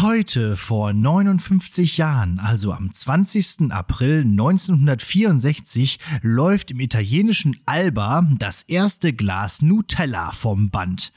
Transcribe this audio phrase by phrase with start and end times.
[0.00, 3.72] Heute vor 59 Jahren, also am 20.
[3.72, 11.12] April 1964, läuft im italienischen Alba das erste Glas Nutella vom Band.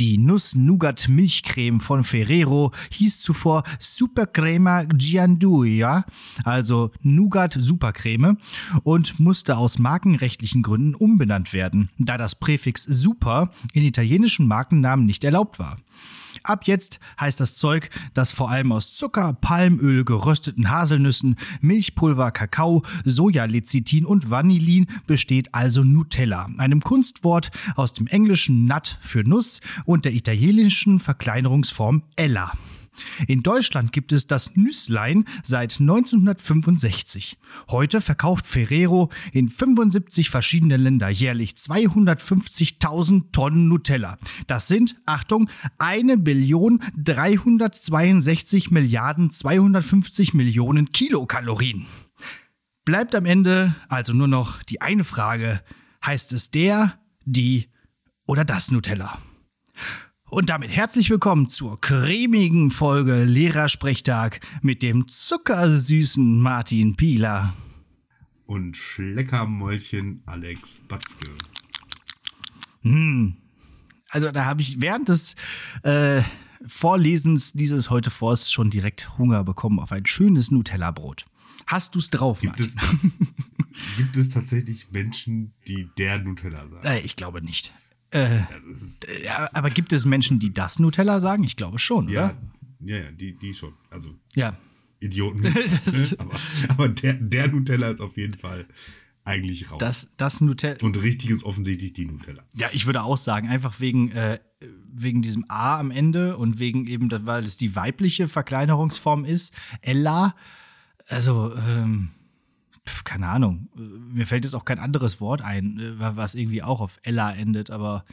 [0.00, 6.06] Die Nuss-Nougat-Milchcreme von Ferrero hieß zuvor Supercrema Gianduia,
[6.42, 8.38] also Nougat Supercreme,
[8.82, 15.22] und musste aus markenrechtlichen Gründen umbenannt werden, da das Präfix Super in italienischen Markennamen nicht
[15.22, 15.76] erlaubt war.
[16.42, 22.82] Ab jetzt heißt das Zeug, das vor allem aus Zucker, Palmöl, gerösteten Haselnüssen, Milchpulver, Kakao,
[23.04, 30.04] Sojalecithin und Vanillin besteht also Nutella, einem Kunstwort aus dem englischen Nut für Nuss und
[30.04, 32.52] der italienischen Verkleinerungsform Ella.
[33.26, 37.38] In Deutschland gibt es das Nüsslein seit 1965.
[37.70, 44.18] Heute verkauft Ferrero in 75 verschiedenen Ländern jährlich 250.000 Tonnen Nutella.
[44.46, 51.86] Das sind, Achtung, 1 Billion 362 Milliarden 250 Millionen Kilokalorien.
[52.84, 55.62] Bleibt am Ende also nur noch die eine Frage,
[56.04, 57.68] heißt es der, die
[58.26, 59.18] oder das Nutella?
[60.32, 67.52] Und damit herzlich willkommen zur cremigen Folge Lehrersprechtag mit dem zuckersüßen Martin Pieler.
[68.46, 71.32] Und Schleckermäulchen Alex Batzke.
[72.80, 73.36] Hm.
[74.08, 75.36] Also da habe ich während des
[75.82, 76.22] äh,
[76.66, 81.26] Vorlesens dieses heute Vors schon direkt Hunger bekommen auf ein schönes Nutella-Brot.
[81.66, 83.12] Hast du es drauf, gibt Martin?
[83.20, 86.86] Es, gibt es tatsächlich Menschen, die der Nutella sagen?
[86.86, 87.74] Äh, ich glaube nicht.
[88.12, 88.42] Äh, äh,
[89.52, 91.44] aber gibt es Menschen, die das Nutella sagen?
[91.44, 92.36] Ich glaube schon, ja, oder?
[92.84, 93.74] Ja, ja, die, die schon.
[93.90, 94.56] Also Ja.
[95.00, 95.46] Idioten.
[96.18, 96.34] aber
[96.68, 98.66] aber der, der Nutella ist auf jeden Fall
[99.24, 99.78] eigentlich raus.
[99.78, 100.76] Das, das Nutella.
[100.82, 102.44] Und richtig ist offensichtlich die Nutella.
[102.54, 104.38] Ja, ich würde auch sagen, einfach wegen, äh,
[104.92, 109.52] wegen diesem A am Ende und wegen eben, weil es die weibliche Verkleinerungsform ist.
[109.80, 110.34] Ella,
[111.08, 112.10] also, ähm,
[112.86, 113.68] pf, keine Ahnung.
[113.76, 117.32] Äh, Mir fällt jetzt auch kein anderes Wort ein, äh, was irgendwie auch auf Ella
[117.32, 118.04] endet, aber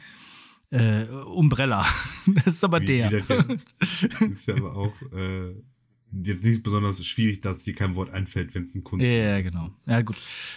[0.70, 1.84] äh, Umbrella.
[2.26, 3.10] Das ist aber Wie- der.
[3.22, 3.44] der
[4.28, 5.54] ist ja aber auch äh,
[6.12, 9.42] jetzt nicht besonders schwierig, dass dir kein Wort einfällt, wenn es ein Kunst Ja, ja,
[9.42, 9.70] genau.
[9.86, 10.16] Ja, gut.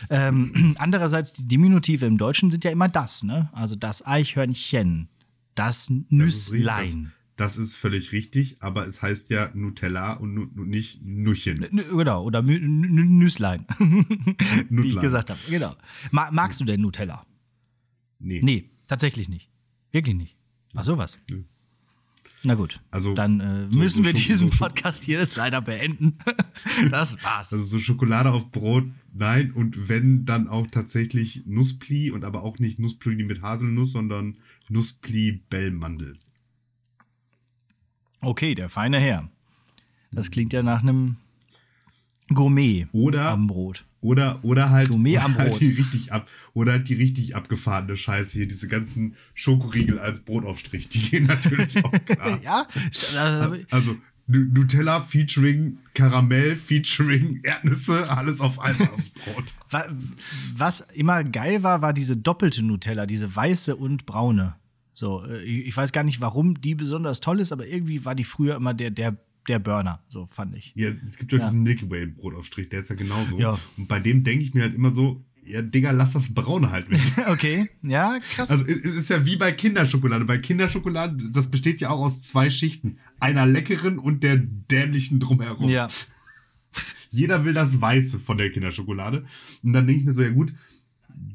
[0.10, 3.50] Ähm, andererseits, die Diminutive im Deutschen sind ja immer das, ne?
[3.54, 5.10] Also das Eichhörnchen,
[5.56, 7.12] das ist Nüsslein.
[7.36, 11.64] Das, ist völlig richtig, aber es heißt ja Nutella und nu, nu, nicht Nuchen.
[11.64, 13.66] N- Genau, oder Mü- N- N- Nüsslein.
[14.70, 15.40] Wie ich gesagt habe.
[15.50, 15.76] Genau.
[16.12, 17.26] Ma magst du denn Nutella?
[18.20, 18.42] Nee.
[18.44, 19.50] Nee, tatsächlich nicht.
[19.92, 20.36] Wirklich nicht.
[20.76, 21.18] Ach, sowas.
[21.30, 21.44] Nö.
[22.46, 22.82] Na gut.
[22.92, 26.18] Also, Dann äh, so- müssen so wir diesen so Podcast hier jetzt leider beenden.
[26.92, 27.54] das war's.
[27.54, 29.52] Also so Schokolade auf Brot, nein.
[29.54, 34.38] Und wenn, dann auch tatsächlich Nusspli und aber auch nicht Nusspli mit Haselnuss, sondern
[34.70, 36.18] Nusspli Bellmandel.
[38.24, 39.30] Okay, der feine Herr.
[40.12, 41.18] Das klingt ja nach einem
[42.34, 43.84] Gourmet Oder, am Brot.
[44.02, 45.60] oder, oder halt, Gourmet oder am halt Brot.
[45.62, 50.88] die richtig ab, oder halt die richtig abgefahrene Scheiße hier, diese ganzen Schokoriegel als Brotaufstrich,
[50.90, 52.40] die gehen natürlich auch klar.
[52.42, 52.68] Ja,
[53.72, 59.54] Also Nu- Nutella featuring Karamell, featuring Erdnüsse, alles auf einmal aufs Brot.
[59.70, 59.90] Wa-
[60.56, 64.56] Was immer geil war, war diese doppelte Nutella, diese weiße und braune.
[64.94, 68.24] So, äh, ich weiß gar nicht, warum die besonders toll ist, aber irgendwie war die
[68.24, 69.18] früher immer der, der,
[69.48, 70.72] der Burner, so fand ich.
[70.76, 71.46] Ja, es gibt ja, Ja.
[71.46, 73.40] diesen Milky Way Brotaufstrich, der ist ja genauso.
[73.40, 73.58] Ja.
[73.78, 76.90] Und bei dem denke ich mir halt immer so, ja, Digga, lass das Braune halt
[76.90, 77.02] weg.
[77.28, 78.50] Okay, ja, krass.
[78.50, 80.24] Also es es ist ja wie bei Kinderschokolade.
[80.24, 82.98] Bei Kinderschokolade, das besteht ja auch aus zwei Schichten.
[83.20, 85.70] Einer leckeren und der dämlichen drumherum.
[85.70, 85.88] ja,
[87.10, 89.26] Jeder will das Weiße von der Kinderschokolade.
[89.64, 90.54] Und dann denke ich mir so, ja gut,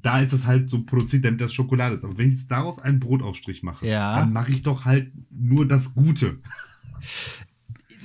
[0.02, 2.04] da ist das halt so produziert, damit das Schokolade ist.
[2.04, 4.18] Aber wenn ich jetzt daraus einen Brotaufstrich mache, Ja.
[4.20, 6.38] dann mache ich doch halt nur das Gute.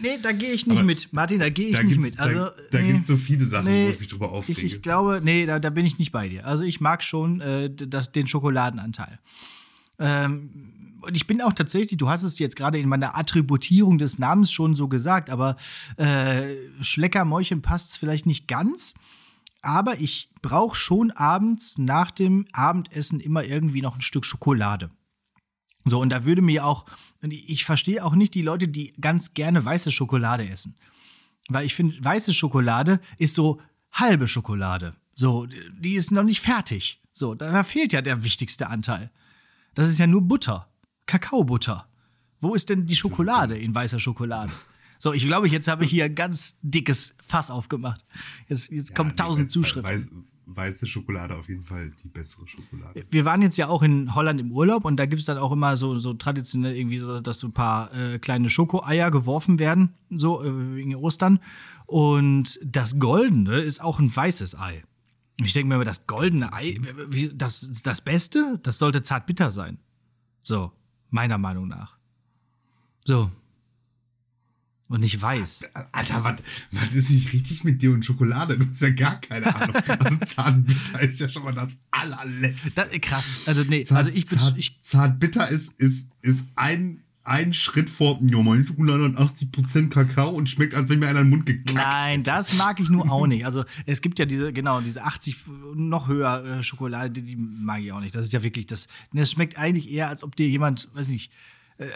[0.01, 1.11] nee, da gehe ich nicht Aber mit.
[1.13, 2.19] Martin, da gehe ich Da nicht mit.
[2.19, 2.87] Also, da, da nee.
[2.93, 4.61] gibt es so viele Sachen, Nee, wo ich mich drüber Ich, aufrege.
[4.61, 6.45] ich glaube, nee, da, da bin ich nicht bei dir.
[6.45, 9.19] Also ich mag schon äh, das, den Schokoladenanteil.
[9.99, 10.49] Ähm,
[11.01, 14.51] und ich bin auch tatsächlich, du hast es jetzt gerade in meiner Attributierung des Namens
[14.51, 15.57] schon so gesagt, aber
[15.97, 18.93] äh, Schleckermäulchen passt es vielleicht nicht ganz.
[19.63, 24.91] Aber ich brauche schon abends nach dem Abendessen immer irgendwie noch ein Stück Schokolade.
[25.85, 26.85] So, und da würde mir auch,
[27.21, 30.75] ich verstehe auch nicht die Leute, die ganz gerne weiße Schokolade essen.
[31.47, 33.61] Weil ich finde, weiße Schokolade ist so
[33.91, 34.95] halbe Schokolade.
[35.15, 37.01] So, die ist noch nicht fertig.
[37.13, 39.11] So, da fehlt ja der wichtigste Anteil.
[39.75, 40.67] Das ist ja nur Butter.
[41.05, 41.87] Kakaobutter.
[42.41, 44.51] Wo ist denn die Schokolade in weißer Schokolade?
[45.03, 48.05] So, ich glaube, jetzt habe ich hier ein ganz dickes Fass aufgemacht.
[48.47, 49.93] Jetzt, jetzt kommen nee, tausend weiß- Zuschriften.
[49.93, 50.07] Weiß,
[50.45, 53.05] weiße Schokolade auf jeden Fall die bessere Schokolade.
[53.11, 55.51] Wir waren jetzt ja auch in Holland im Urlaub und da gibt es dann auch
[55.51, 59.93] immer so, so traditionell irgendwie so, dass so ein paar äh, kleine Schokoeier geworfen werden,
[60.09, 61.39] so äh, wegen Ostern.
[61.85, 64.85] Und das Goldene ist auch ein weißes Ei.
[65.43, 66.79] Ich denke mir, das goldene Ei,
[67.33, 69.79] das, das Beste, das sollte zartbitter sein.
[70.43, 70.71] So,
[71.09, 71.97] meiner Meinung nach.
[73.03, 73.31] So.
[74.93, 75.65] Und nicht weiß.
[75.91, 76.35] Alter, was,
[76.71, 78.59] was ist nicht richtig mit dir und Schokolade?
[78.59, 79.75] Du hast ja gar keine Ahnung.
[79.87, 82.69] Also Zartbitter ist ja schon mal das allerletzte.
[82.75, 83.41] Das, krass.
[83.47, 84.37] Also, nee, Zart, also ich bin.
[84.37, 89.89] Zart, Ich, Zartbitter ist, ist, ist ein, ein Schritt vor, ja, meine Schokolade hat 80%
[89.89, 92.89] Kakao und schmeckt, als wenn mir einer in den Mund gekackt Nein, das mag ich
[92.89, 93.47] nur auch nicht.
[93.47, 95.37] Also es gibt ja diese, genau, diese 80
[95.73, 98.13] noch höher äh, Schokolade, die, die mag ich auch nicht.
[98.13, 101.31] Das ist ja wirklich, das, das schmeckt eigentlich eher, als ob dir jemand, weiß nicht,
[101.31, 101.52] äh,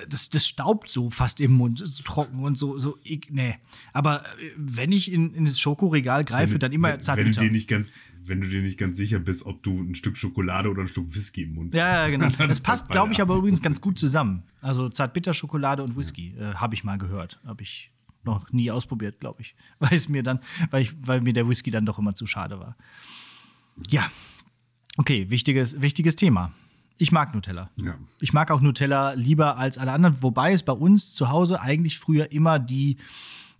[0.09, 3.55] das, das staubt so fast im Mund, so trocken und so, so, ik- nee.
[3.93, 7.05] Aber äh, wenn ich in, in das Schokoregal greife, Wenn- dann immer wenn, wenn du
[7.05, 7.41] zartbitter.
[7.41, 7.95] dir nicht ganz
[8.29, 11.15] wenn du dir nicht ganz sicher bist, ob du ein Stück Schokolade oder ein Stück
[11.15, 12.27] Whisky im Mund Ja, ja, genau.
[12.47, 13.37] Das passt, glaube ich, aber 80%.
[13.37, 14.43] übrigens ganz gut zusammen.
[14.61, 17.39] Also Zartbitter-Schokolade und Whisky äh, habe ich mal gehört.
[17.45, 17.89] Habe ich
[18.25, 19.55] noch nie ausprobiert, glaube ich.
[19.79, 20.39] Weil es mir dann,
[20.71, 22.75] weil, ich, weil mir der Whisky dann doch immer zu schade war.
[23.89, 24.11] Ja.
[24.97, 26.51] Okay, wichtiges, wichtiges Thema.
[26.97, 27.69] Ich mag Nutella.
[27.83, 27.95] Ja.
[28.21, 31.99] Ich mag auch Nutella lieber als alle anderen, wobei es bei uns zu Hause eigentlich
[31.99, 32.97] früher immer die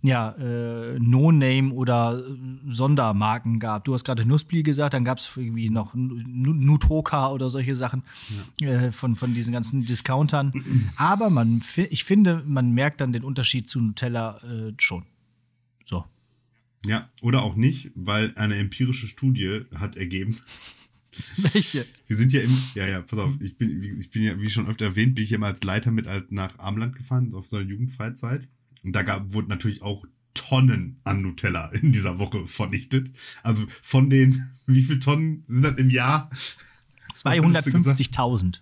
[0.00, 3.84] ja, äh, No-Name oder äh, Sondermarken gab.
[3.84, 8.04] Du hast gerade Nussbli gesagt, dann gab es irgendwie noch Nu- Nutoka oder solche Sachen
[8.60, 10.52] äh, von, von diesen ganzen Discountern.
[10.96, 15.04] Aber man, ich finde, man merkt dann den Unterschied zu Nutella äh, schon.
[15.84, 16.04] So.
[16.84, 20.38] Ja, oder auch nicht, weil eine empirische Studie hat ergeben,
[21.36, 21.86] Welche?
[22.06, 24.66] wir sind ja im, ja, ja, pass auf, ich bin, ich bin ja, wie schon
[24.66, 27.66] öfter erwähnt, bin ich ja mal als Leiter mit nach Amland gefahren, auf so einer
[27.66, 28.48] Jugendfreizeit.
[28.82, 33.10] Und da gab, wurde natürlich auch Tonnen an Nutella in dieser Woche vernichtet.
[33.42, 36.30] Also von den, wie viel Tonnen sind das im Jahr?
[37.14, 38.60] 250.000.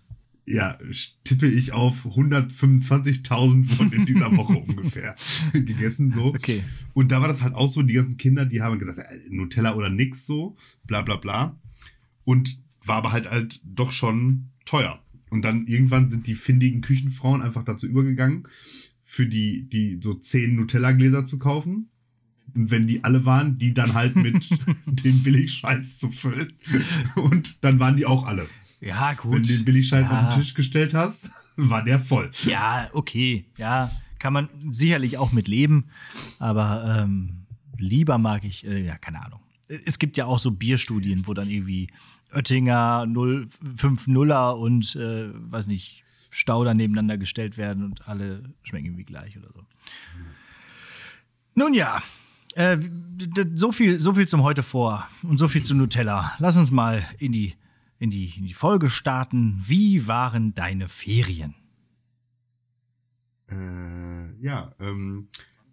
[0.48, 0.78] Ja,
[1.24, 5.16] tippe ich auf 125.000 wurden in dieser Woche ungefähr
[5.52, 6.26] gegessen, so.
[6.26, 6.62] Okay.
[6.94, 9.74] Und da war das halt auch so, die ganzen Kinder, die haben gesagt, äh, Nutella
[9.74, 11.58] oder nix so, bla bla bla.
[12.26, 14.98] Und war aber halt halt doch schon teuer.
[15.30, 18.46] Und dann irgendwann sind die findigen Küchenfrauen einfach dazu übergegangen,
[19.04, 21.88] für die, die so zehn Nutella-Gläser zu kaufen.
[22.54, 24.50] Und wenn die alle waren, die dann halt mit
[24.86, 26.52] dem Billigscheiß zu füllen.
[27.16, 28.48] Und dann waren die auch alle.
[28.80, 29.48] Ja, Wenn du gut.
[29.48, 30.28] den Billigscheiß Ja.
[30.28, 32.30] auf den Tisch gestellt hast, war der voll.
[32.44, 33.44] Ja, okay.
[33.56, 35.86] Ja, kann man sicherlich auch mit leben.
[36.38, 37.46] Aber ähm,
[37.78, 39.40] lieber mag ich, äh, ja, keine Ahnung.
[39.68, 41.88] Es gibt ja auch so Bierstudien, wo dann irgendwie
[42.32, 49.38] Oettinger 050er und, äh, weiß nicht, Stauder nebeneinander gestellt werden und alle schmecken irgendwie gleich
[49.38, 49.64] oder so.
[51.54, 52.02] Nun ja,
[52.54, 52.78] äh,
[53.54, 56.34] so, viel, so viel zum heute vor und so viel zu Nutella.
[56.38, 57.54] Lass uns mal in die,
[57.98, 59.60] in die, in die Folge starten.
[59.64, 61.54] Wie waren deine Ferien?
[63.48, 65.28] Äh, ja, ähm,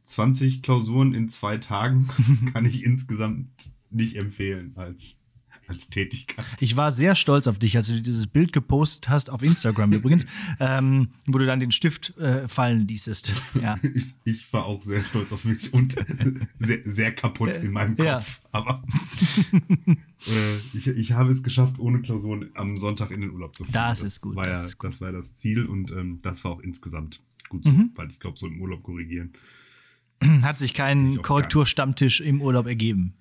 [0.05, 2.09] 20 Klausuren in zwei Tagen
[2.53, 5.19] kann ich insgesamt nicht empfehlen als,
[5.67, 6.45] als Tätigkeit.
[6.59, 10.25] Ich war sehr stolz auf dich, als du dieses Bild gepostet hast, auf Instagram übrigens,
[10.59, 13.33] ähm, wo du dann den Stift äh, fallen ließest.
[13.61, 13.79] Ja.
[13.93, 15.95] Ich, ich war auch sehr stolz auf mich und
[16.59, 18.05] sehr, sehr kaputt in meinem Kopf.
[18.05, 18.23] Ja.
[18.51, 18.83] Aber
[20.27, 23.73] äh, ich, ich habe es geschafft, ohne Klausuren am Sonntag in den Urlaub zu fahren.
[23.73, 24.91] Das ist gut, War das ja, ist gut.
[24.91, 27.91] Das war das Ziel und ähm, das war auch insgesamt gut so, Mhm.
[27.95, 29.33] weil ich glaube, so im Urlaub korrigieren.
[30.41, 33.13] Hat sich Ich kein Korrekturstammtisch im Urlaub ergeben.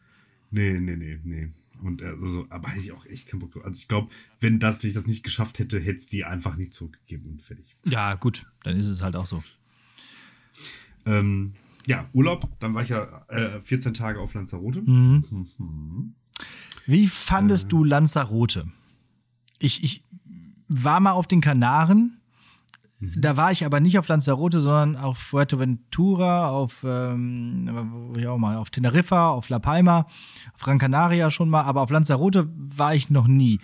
[0.51, 1.49] Nee, nee, nee, nee.
[1.83, 3.65] Und äh, also, aber hätte ich auch echt keinen Bock drauf.
[3.65, 4.09] Also ich glaube,
[4.41, 7.43] wenn das, wenn ich das nicht geschafft hätte, hätte es die einfach nicht zurückgegeben und
[7.43, 7.77] fertig.
[7.85, 9.43] Ja, gut, dann ist es halt auch so.
[11.05, 11.55] Ähm,
[11.87, 14.83] ja, Urlaub, dann war ich ja äh, 14 Tage auf Lanzarote.
[14.83, 15.49] Mhm.
[15.59, 16.15] Mhm.
[16.87, 18.69] Wie fandest du Lanzarote?
[19.59, 20.05] Ich, ich
[20.69, 22.19] war mal auf den Kanaren.
[23.17, 28.57] Da war ich aber nicht auf Lanzarote, sondern auf Fuerteventura, auf, ähm, ich auch mal,
[28.57, 30.07] auf Teneriffa, auf La Palma,
[30.55, 33.61] auf Gran Canaria schon mal, aber auf Lanzarote war ich noch nie.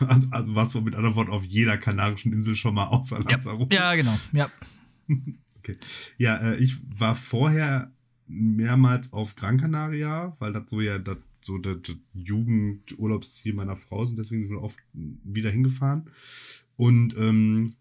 [0.00, 3.74] Also, also warst du mit anderen Worten auf jeder kanarischen Insel schon mal außer Lanzarote?
[3.74, 4.18] Ja, genau.
[4.32, 4.48] Ja.
[5.62, 5.76] Okay.
[6.16, 7.92] Ja, äh, ich war vorher
[8.26, 14.06] mehrmals auf Gran Canaria, weil das so ja das, so das, das Jugendurlaubsziel meiner Frau
[14.06, 16.08] sind, deswegen sind wir oft wieder hingefahren.
[16.76, 17.74] Und ähm,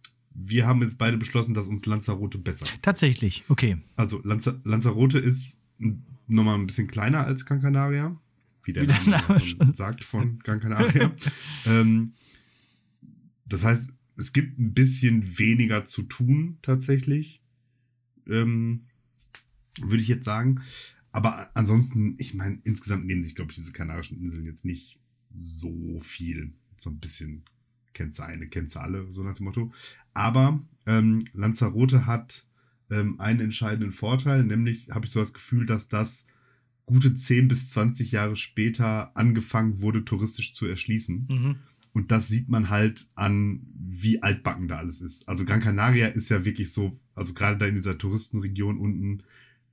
[0.45, 2.65] wir haben jetzt beide beschlossen, dass uns Lanzarote besser.
[2.81, 3.77] Tatsächlich, okay.
[3.95, 5.57] Also Lanza Lanzarote ist
[6.27, 8.19] nochmal ein bisschen kleiner als Gran Canaria,
[8.63, 11.13] wie der Wie der Name, Name sagt von Gran Canaria.
[11.65, 12.13] ähm,
[13.45, 17.41] das heißt, es gibt ein bisschen weniger zu tun tatsächlich,
[18.27, 18.85] ähm,
[19.79, 20.61] würde ich jetzt sagen.
[21.11, 24.99] Aber ansonsten, ich meine, insgesamt nehmen sich, glaube ich, diese Kanarischen Inseln jetzt nicht
[25.37, 26.53] so viel.
[26.77, 27.43] So ein bisschen
[27.93, 29.71] kennst du eine, kennst du alle, so nach dem Motto.
[30.13, 32.45] Aber ähm, Lanzarote hat
[32.89, 36.27] ähm, einen entscheidenden Vorteil, nämlich habe ich so das Gefühl, dass das
[36.85, 41.27] gute 10 bis 20 Jahre später angefangen wurde, touristisch zu erschließen.
[41.29, 41.55] Mhm.
[41.93, 45.27] Und das sieht man halt an, wie altbacken da alles ist.
[45.27, 49.23] Also Gran Canaria ist ja wirklich so, also gerade da in dieser Touristenregion unten,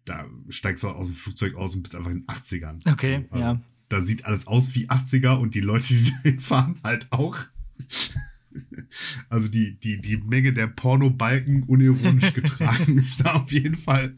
[0.04, 2.90] da steigst du aus dem Flugzeug aus und bist einfach in den 80ern.
[2.90, 3.62] Okay, also, ja.
[3.88, 7.38] Da sieht alles aus wie 80er und die Leute, die dahin fahren, halt auch.
[9.28, 14.16] Also die, die, die Menge der Pornobalken unironisch getragen ist da auf jeden Fall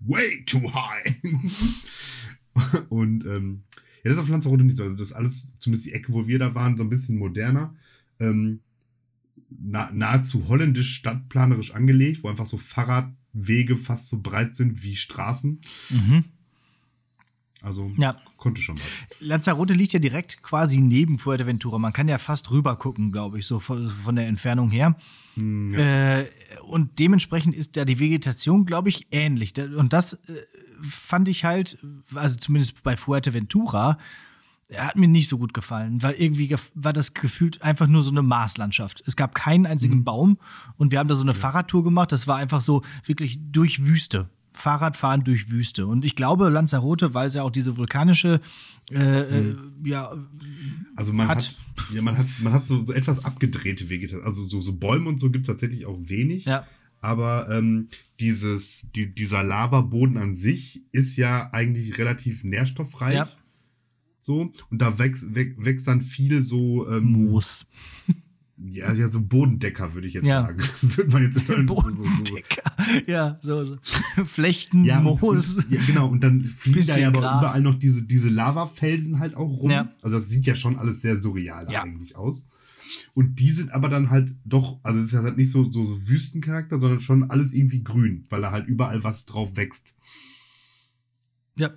[0.00, 1.16] way too high.
[2.88, 3.62] Und ähm,
[4.02, 4.84] ja, das ist auf Lanzarote nicht so.
[4.84, 7.74] Also das ist alles, zumindest die Ecke, wo wir da waren, so ein bisschen moderner.
[8.18, 8.60] Ähm,
[9.50, 15.60] na, nahezu holländisch stadtplanerisch angelegt, wo einfach so Fahrradwege fast so breit sind wie Straßen.
[15.90, 16.24] Mhm.
[17.62, 18.14] Also Ja.
[18.38, 18.84] konnte schon was.
[19.20, 21.78] Lanzarote liegt ja direkt quasi neben Fuerteventura.
[21.78, 24.96] Man kann ja fast rüber gucken, glaube ich, so von, von der Entfernung her.
[25.34, 26.20] Hm, ja.
[26.20, 26.26] Äh,
[26.66, 29.52] und dementsprechend ist da die Vegetation, glaube ich, ähnlich.
[29.58, 30.18] Und das äh,
[30.82, 31.78] fand ich halt,
[32.14, 33.98] also zumindest bei Fuerteventura,
[34.76, 38.12] hat mir nicht so gut gefallen, weil irgendwie gef- war das gefühlt einfach nur so
[38.12, 39.02] eine Marslandschaft.
[39.04, 40.04] Es gab keinen einzigen Mhm.
[40.04, 40.38] Baum
[40.76, 42.12] und wir haben da so eine Fahrradtour gemacht.
[42.12, 44.30] Das war einfach so wirklich durch Wüste.
[44.52, 45.86] Fahrradfahren durch Wüste.
[45.86, 48.40] Und ich glaube, Lanzarote, weil es ja auch diese vulkanische,
[48.90, 49.72] äh, Mhm.
[49.84, 50.12] ja,
[50.96, 51.56] Also man hat, Hat-
[51.94, 54.24] ja, man hat, man hat so, so etwas abgedrehte Vegetation.
[54.26, 56.44] Also so, so Bäume und so gibt es tatsächlich auch wenig.
[56.46, 56.66] ja,
[57.00, 57.88] Aber ähm,
[58.18, 63.14] dieses, die, dieser Lavaboden an sich ist ja eigentlich relativ nährstoffreich.
[63.14, 63.28] Ja.
[64.18, 67.64] So, und da wächst, wäch- wächst dann viel so, ähm, Moos.
[68.62, 70.42] Ja, ja, so Bodendecker, würde ich jetzt Ja.
[70.42, 70.62] sagen.
[70.82, 72.62] würde man jetzt so, so, so, Bodendecker.
[73.06, 73.78] Ja, so, so.
[74.24, 75.58] Flechten, Ja, Moos.
[75.70, 76.08] ja, genau.
[76.08, 77.40] Und dann fliegen da ja aber Gras.
[77.42, 79.70] überall noch diese, diese Lavafelsen halt auch rum.
[79.70, 79.92] Ja.
[80.02, 81.82] Also das sieht ja schon alles sehr surreal Ja.
[81.84, 82.46] eigentlich aus.
[83.14, 85.84] Und die sind aber dann halt doch, also es ist ja halt nicht so, so,
[85.84, 89.94] so Wüstencharakter, sondern schon alles irgendwie grün, weil da halt überall was drauf wächst.
[91.58, 91.70] Ja,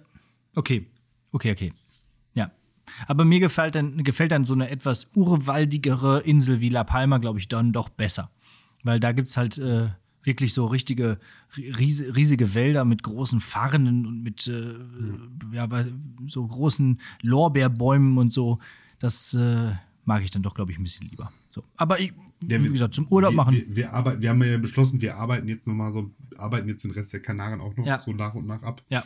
[0.56, 0.88] okay.
[1.32, 1.74] Okay, okay.
[3.00, 3.06] Ja.
[3.08, 7.40] Aber mir gefällt dann, gefällt dann so eine etwas urwaldigere Insel wie La Palma, glaube
[7.40, 8.30] ich, dann doch besser.
[8.84, 9.90] Weil da gibt es halt äh,
[10.24, 11.20] wirklich so richtige,
[11.58, 14.74] ries riesige Wälder mit großen Farnen und mit äh,
[15.54, 15.94] ja, weil-
[16.28, 18.60] so großen Lorbeerbäumen und so.
[19.00, 19.72] Das äh,
[20.06, 21.32] mag ich dann doch, glaube ich, ein bisschen lieber.
[21.52, 21.64] So.
[21.78, 22.14] Aber ich,
[22.48, 23.54] Ja, wie wir- gesagt, zum Urlaub wir, machen.
[23.56, 26.92] Wir, wir, arbeiten, wir haben ja beschlossen, wir arbeiten jetzt nochmal so, arbeiten jetzt den
[26.92, 28.02] Rest der Kanaren auch noch Ja.
[28.02, 28.82] so nach und nach ab.
[28.90, 29.04] ja.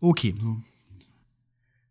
[0.00, 0.34] Okay.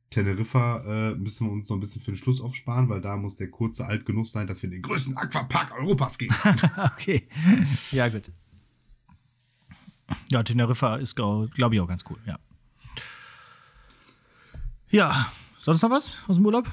[0.09, 3.35] Teneriffa äh, müssen wir uns noch ein bisschen für den Schluss aufsparen, weil da muss
[3.35, 6.33] der kurze alt genug sein, dass wir in den größten Aquapark Europas gehen.
[6.93, 7.27] okay.
[7.91, 8.31] Ja, gut.
[10.29, 12.39] Ja, Teneriffa ist, glaube glaub ich, auch ganz cool, ja.
[14.89, 16.71] Ja, sonst noch was aus dem Urlaub?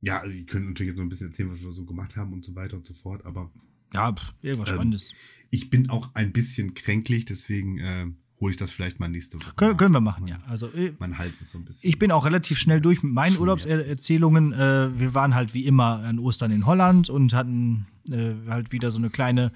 [0.00, 2.32] Ja, also ihr könnt natürlich jetzt noch ein bisschen erzählen, was wir so gemacht haben
[2.32, 3.50] und so weiter und so fort, aber
[3.92, 5.12] Ja, pff, irgendwas Ähm, Spannendes.
[5.50, 8.06] ich bin auch ein bisschen kränklich, deswegen äh,
[8.40, 9.52] hole ich das vielleicht mal nächste Woche.
[9.56, 9.78] Können, nach.
[9.78, 10.38] können wir machen, ja.
[10.48, 11.88] Also, äh, Mein Hals ist so ein bisschen.
[11.88, 13.38] ich bin auch relativ schnell durch mit meinen.
[13.38, 14.52] Urlaubserzählungen.
[14.52, 18.90] Äh, wir waren halt wie immer an Ostern in Holland und hatten äh, halt wieder
[18.90, 19.52] so eine kleine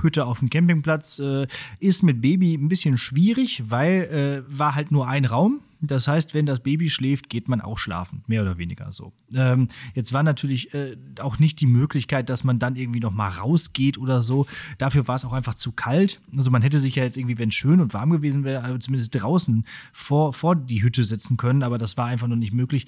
[0.00, 1.18] Hütte auf dem Campingplatz.
[1.18, 1.46] Äh,
[1.80, 5.60] ist mit Baby ein bisschen schwierig, weil äh, war halt nur ein Raum.
[5.86, 9.12] Das heißt, wenn das Baby schläft, geht man auch schlafen, mehr oder weniger so.
[9.34, 13.28] Ähm, jetzt war natürlich äh, auch nicht die Möglichkeit, dass man dann irgendwie noch mal
[13.28, 14.46] rausgeht oder so.
[14.78, 16.20] Dafür war es auch einfach zu kalt.
[16.36, 18.78] Also man hätte sich ja jetzt irgendwie, wenn es schön und warm gewesen wäre, also
[18.78, 22.86] zumindest draußen vor, vor die Hütte setzen können, aber das war einfach noch nicht möglich.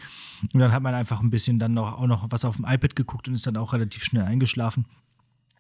[0.53, 2.97] Und dann hat man einfach ein bisschen dann noch, auch noch was auf dem iPad
[2.97, 4.87] geguckt und ist dann auch relativ schnell eingeschlafen.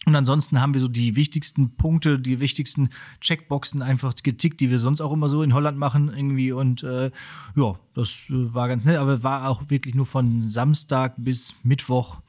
[0.07, 4.79] Und ansonsten haben wir so die wichtigsten Punkte, die wichtigsten Checkboxen einfach getickt, die wir
[4.79, 6.53] sonst auch immer so in Holland machen irgendwie.
[6.53, 7.11] Und äh,
[7.57, 12.21] ja, das war ganz nett, aber war auch wirklich nur von Samstag bis Mittwoch.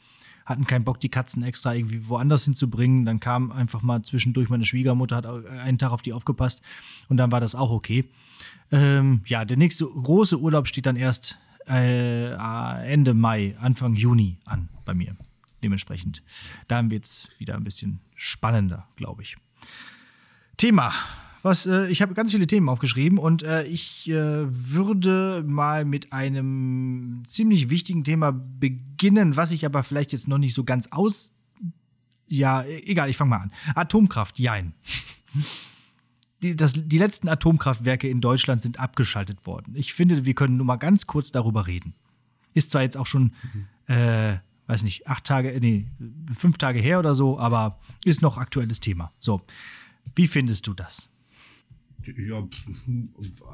[0.43, 3.05] Hatten keinen Bock, die Katzen extra irgendwie woanders hinzubringen.
[3.05, 6.63] Dann kam einfach mal zwischendurch meine Schwiegermutter, hat einen Tag auf die aufgepasst
[7.09, 8.05] und dann war das auch okay.
[8.71, 12.31] Ähm, ja, der nächste große Urlaub steht dann erst äh,
[12.91, 15.15] Ende Mai, Anfang Juni an bei mir.
[15.63, 16.23] Dementsprechend,
[16.67, 19.37] da wird es wieder ein bisschen spannender, glaube ich.
[20.57, 20.93] Thema.
[21.43, 26.11] Was, äh, ich habe ganz viele Themen aufgeschrieben und äh, ich äh, würde mal mit
[26.11, 31.31] einem ziemlich wichtigen Thema beginnen, was ich aber vielleicht jetzt noch nicht so ganz aus.
[32.27, 33.53] Ja, egal, ich fange mal an.
[33.75, 34.73] Atomkraft, jein.
[36.43, 39.73] Die, das, die letzten Atomkraftwerke in Deutschland sind abgeschaltet worden.
[39.75, 41.95] Ich finde, wir können nur mal ganz kurz darüber reden.
[42.53, 43.33] Ist zwar jetzt auch schon,
[43.87, 44.37] äh,
[44.67, 45.87] weiß nicht, acht Tage, äh, nee,
[46.33, 49.11] fünf Tage her oder so, aber ist noch aktuelles Thema.
[49.19, 49.41] So,
[50.15, 51.09] wie findest du das?
[52.17, 52.47] ja,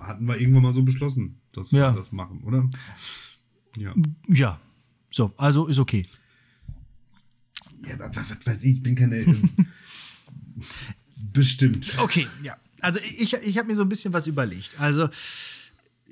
[0.01, 1.91] hatten wir irgendwann mal so beschlossen, dass wir Ja.
[1.91, 2.69] das machen, oder?
[3.77, 3.93] Ja.
[4.27, 4.59] Ja.
[5.09, 6.03] So, also ist okay.
[7.87, 9.17] ja aber was, was weiß ich, ich bin keine.
[9.17, 9.49] ähm,
[11.33, 11.97] Bestimmt.
[11.99, 12.55] Okay, ja.
[12.81, 14.79] Also ich, ich habe mir so ein bisschen was überlegt.
[14.79, 15.09] Also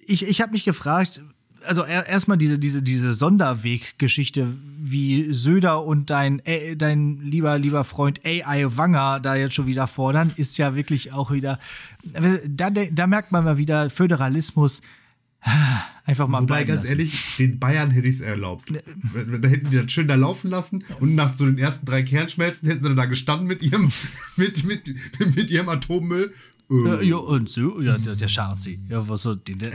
[0.05, 1.21] ich, ich habe mich gefragt,
[1.65, 4.47] also er, erstmal diese, diese, diese Sonderweg-Geschichte,
[4.79, 9.87] wie Söder und dein, äh, dein lieber, lieber Freund AI Wanger da jetzt schon wieder
[9.87, 11.59] fordern, ist ja wirklich auch wieder,
[12.47, 14.81] da, da merkt man mal wieder Föderalismus.
[16.05, 16.99] Einfach mal Wobei, ganz lassen.
[16.99, 18.71] ehrlich, den Bayern hätte ich es erlaubt.
[18.71, 22.69] Da hätten die das schön da laufen lassen und nach so den ersten drei Kernschmelzen
[22.69, 23.91] hätten sie da gestanden mit ihrem,
[24.35, 24.83] mit, mit,
[25.35, 26.33] mit ihrem Atommüll.
[26.71, 28.79] Äh, Äh, ja, und so, ja, der, der Scharzi.
[28.89, 29.71] Ja, was so, den, der,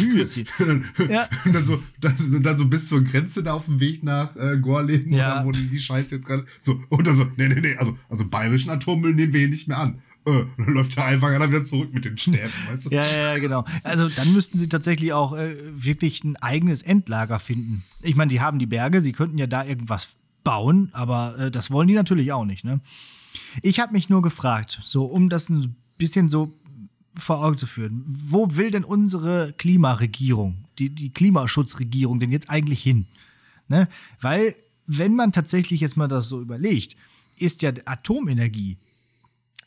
[0.00, 0.44] Mühe sie.
[0.58, 1.28] Und dann, Ja.
[1.44, 4.58] und dann, so, das, dann so bis zur Grenze da auf dem Weg nach äh,
[4.58, 5.44] Gorleben, Ja.
[5.44, 6.46] wo die, die Scheiße jetzt gerade.
[6.60, 9.66] So, und dann so, nee, nee, nee, also, also bayerischen Atommüll nehmen wir hier nicht
[9.68, 10.02] mehr an.
[10.24, 12.90] Äh, dann läuft der einfach dann wieder zurück mit den Stäben, weißt du?
[12.90, 13.64] Ja, ja, ja, genau.
[13.82, 17.82] Also dann müssten sie tatsächlich auch äh, wirklich ein eigenes Endlager finden.
[18.02, 20.14] Ich meine, die haben die Berge, sie könnten ja da irgendwas
[20.44, 22.64] bauen, aber äh, das wollen die natürlich auch nicht.
[22.64, 22.80] Ne?
[23.62, 26.52] Ich habe mich nur gefragt, so um das ein bisschen so
[27.16, 32.82] vor Augen zu führen, wo will denn unsere Klimaregierung, die, die Klimaschutzregierung denn jetzt eigentlich
[32.82, 33.06] hin?
[33.68, 33.88] Ne?
[34.20, 34.56] Weil,
[34.86, 36.96] wenn man tatsächlich jetzt mal das so überlegt,
[37.36, 38.78] ist ja Atomenergie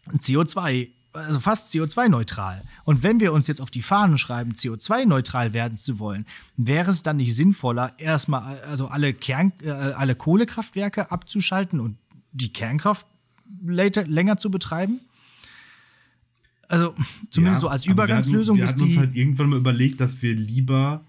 [0.10, 2.63] CO2, also fast CO2-neutral.
[2.84, 6.25] Und wenn wir uns jetzt auf die Fahnen schreiben, CO2-neutral werden zu wollen,
[6.58, 11.98] wäre es dann nicht sinnvoller, erstmal also alle, Kern, äh, alle Kohlekraftwerke abzuschalten und
[12.34, 13.08] die Kernkraft
[13.65, 15.00] later, länger zu betreiben?
[16.67, 16.95] Also
[17.29, 20.36] zumindest so als Übergangslösung, Wir hatten, wir hatten uns halt irgendwann mal überlegt, dass wir
[20.36, 21.03] lieber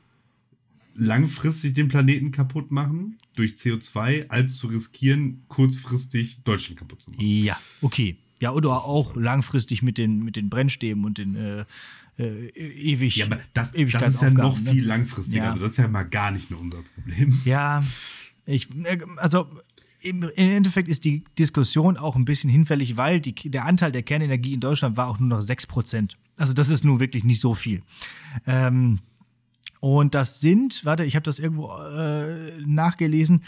[0.94, 7.24] langfristig den Planeten kaputt machen durch CO2, als zu riskieren, kurzfristig Deutschland kaputt zu machen.
[7.24, 8.16] ja, okay.
[8.38, 11.64] Ja, oder auch langfristig mit den, mit den Brennstäben und den äh,
[12.18, 13.16] äh, ewig.
[13.16, 14.70] Ja, aber das, das ist ja noch ne?
[14.70, 15.44] viel langfristiger.
[15.44, 15.50] Ja.
[15.50, 17.40] Also das ist ja mal gar nicht mehr unser Problem.
[17.44, 17.82] Ja,
[18.44, 19.48] ich, äh, also
[20.06, 24.54] im, Endeffekt ist die Diskussion auch ein bisschen hinfällig, weil die, der Anteil der Kernenergie
[24.54, 26.12] in Deutschland war auch nur noch 6%.
[26.36, 27.82] Also das ist nun wirklich nicht so viel.
[28.46, 29.00] Ähm,
[29.80, 33.42] und das sind, warte, ich habe das irgendwo äh, nachgelesen,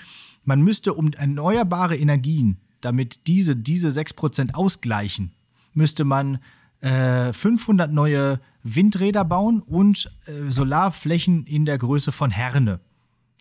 [0.45, 5.33] man müsste um erneuerbare Energien, damit diese, diese 6% ausgleichen,
[5.75, 6.39] müsste man
[6.81, 12.81] äh, 500 neue Windräder bauen und äh, Solarflächen in der Größe von Herne.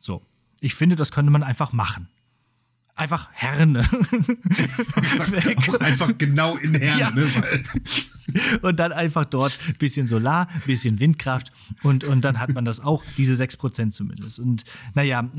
[0.02, 0.22] So.
[0.60, 2.10] Ich finde, das könnte man einfach machen.
[2.98, 3.88] Einfach Herne.
[5.80, 7.12] Einfach genau in Herne, Ja.
[7.12, 7.28] ne?
[8.62, 11.52] Und dann einfach dort ein bisschen Solar, ein bisschen Windkraft
[11.84, 14.40] und, und dann hat man das auch, diese 6% zumindest.
[14.40, 15.30] Und naja,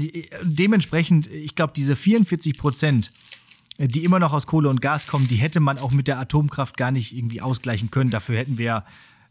[0.42, 3.10] dementsprechend, ich glaube, diese 44%,
[3.78, 6.76] die immer noch aus Kohle und Gas kommen, die hätte man auch mit der Atomkraft
[6.76, 8.10] gar nicht irgendwie ausgleichen können.
[8.10, 8.84] Dafür hätten wir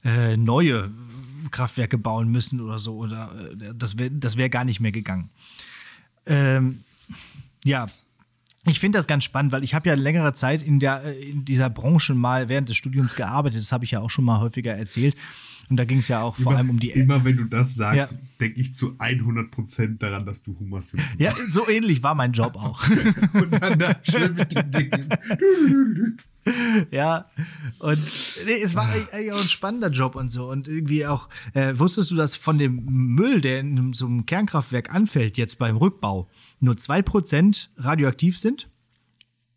[0.04, 0.92] äh, neue
[1.52, 2.96] Kraftwerke bauen müssen oder so.
[2.98, 5.30] Oder äh, das wäre das wär gar nicht mehr gegangen.
[6.26, 6.82] Ähm,
[7.64, 7.88] ja,
[8.70, 11.46] ich finde das ganz spannend, weil ich habe ja längere Zeit in, der, äh, in
[11.46, 13.62] dieser Branche mal während des Studiums gearbeitet.
[13.62, 15.16] Das habe ich ja auch schon mal häufiger erzählt.
[15.70, 16.92] Und da ging es ja auch vor immer, allem um die.
[16.92, 18.18] immer wenn du das sagst, Ja.
[18.40, 22.56] denke ich zu 100% daran, dass du Humor Simpson ja, so ähnlich war mein Job
[22.56, 22.88] auch.
[23.34, 25.10] Und dann da schön mit den Dingen.
[26.92, 27.26] ja,
[27.80, 28.00] und
[28.46, 30.50] nee, es war eigentlich auch ein spannender Job und so.
[30.50, 34.94] Und irgendwie auch, äh, wusstest du, dass von dem Müll, der in so einem Kernkraftwerk
[34.94, 38.70] anfällt, jetzt beim Rückbau, nur 2% radioaktiv sind?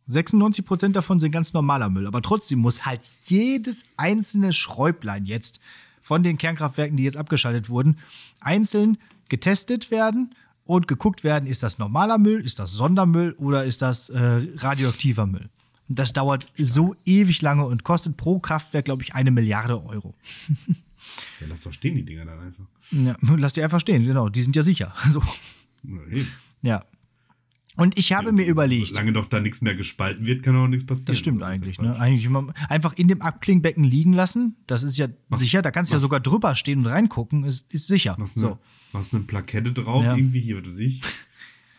[0.09, 2.07] 96% davon sind ganz normaler Müll.
[2.07, 5.61] Aber trotzdem muss halt jedes einzelne Schräublein jetzt
[6.01, 7.99] von den Kernkraftwerken, die jetzt abgeschaltet wurden,
[8.41, 10.35] einzeln getestet werden
[10.65, 15.27] und geguckt werden, ist das normaler Müll, ist das Sondermüll oder ist das äh, radioaktiver
[15.27, 15.49] Müll.
[15.89, 20.15] Und Das dauert so ewig lange und kostet pro Kraftwerk, glaube ich, eine Milliarde Euro.
[21.41, 22.65] Ja, lass doch stehen, die Dinger dann einfach.
[22.91, 24.29] Ja, lass die einfach stehen, genau.
[24.29, 24.95] Die sind ja sicher.
[25.11, 25.21] So,
[25.89, 26.29] Oder eben.
[26.62, 26.85] Ja.
[27.77, 28.88] Und ich habe mir überlegt.
[28.88, 31.07] Solange doch da nichts mehr gespalten wird, kann auch nichts passieren.
[31.07, 31.79] Das stimmt eigentlich.
[31.81, 31.96] Ne?
[31.99, 34.57] Eigentlich immer, einfach in dem Abklingbecken liegen lassen.
[34.66, 35.62] Das ist ja sicher.
[35.62, 37.44] Da kannst du ja sogar drüber stehen und reingucken.
[37.44, 38.16] Ist, ist sicher.
[38.18, 38.59] Machst eine, So.
[38.92, 40.16] machst eine Plakette drauf, Ja.
[40.16, 41.05] irgendwie hier, was du siehst.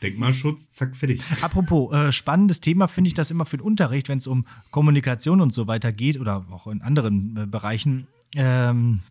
[0.02, 1.22] Denkmalschutz, zack, fertig.
[1.42, 5.42] Apropos, äh, spannendes Thema finde ich das immer für den Unterricht, wenn es um Kommunikation
[5.42, 9.02] und so weiter geht oder auch in anderen äh, Bereichen ähm,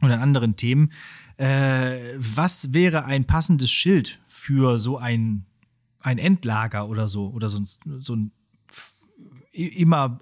[0.00, 0.92] oder in anderen Themen.
[1.36, 5.44] Äh, was wäre ein passendes Schild für so ein,
[6.00, 7.28] ein Endlager oder so?
[7.28, 7.66] Oder so ein,
[8.00, 8.32] so ein
[9.52, 10.18] immer,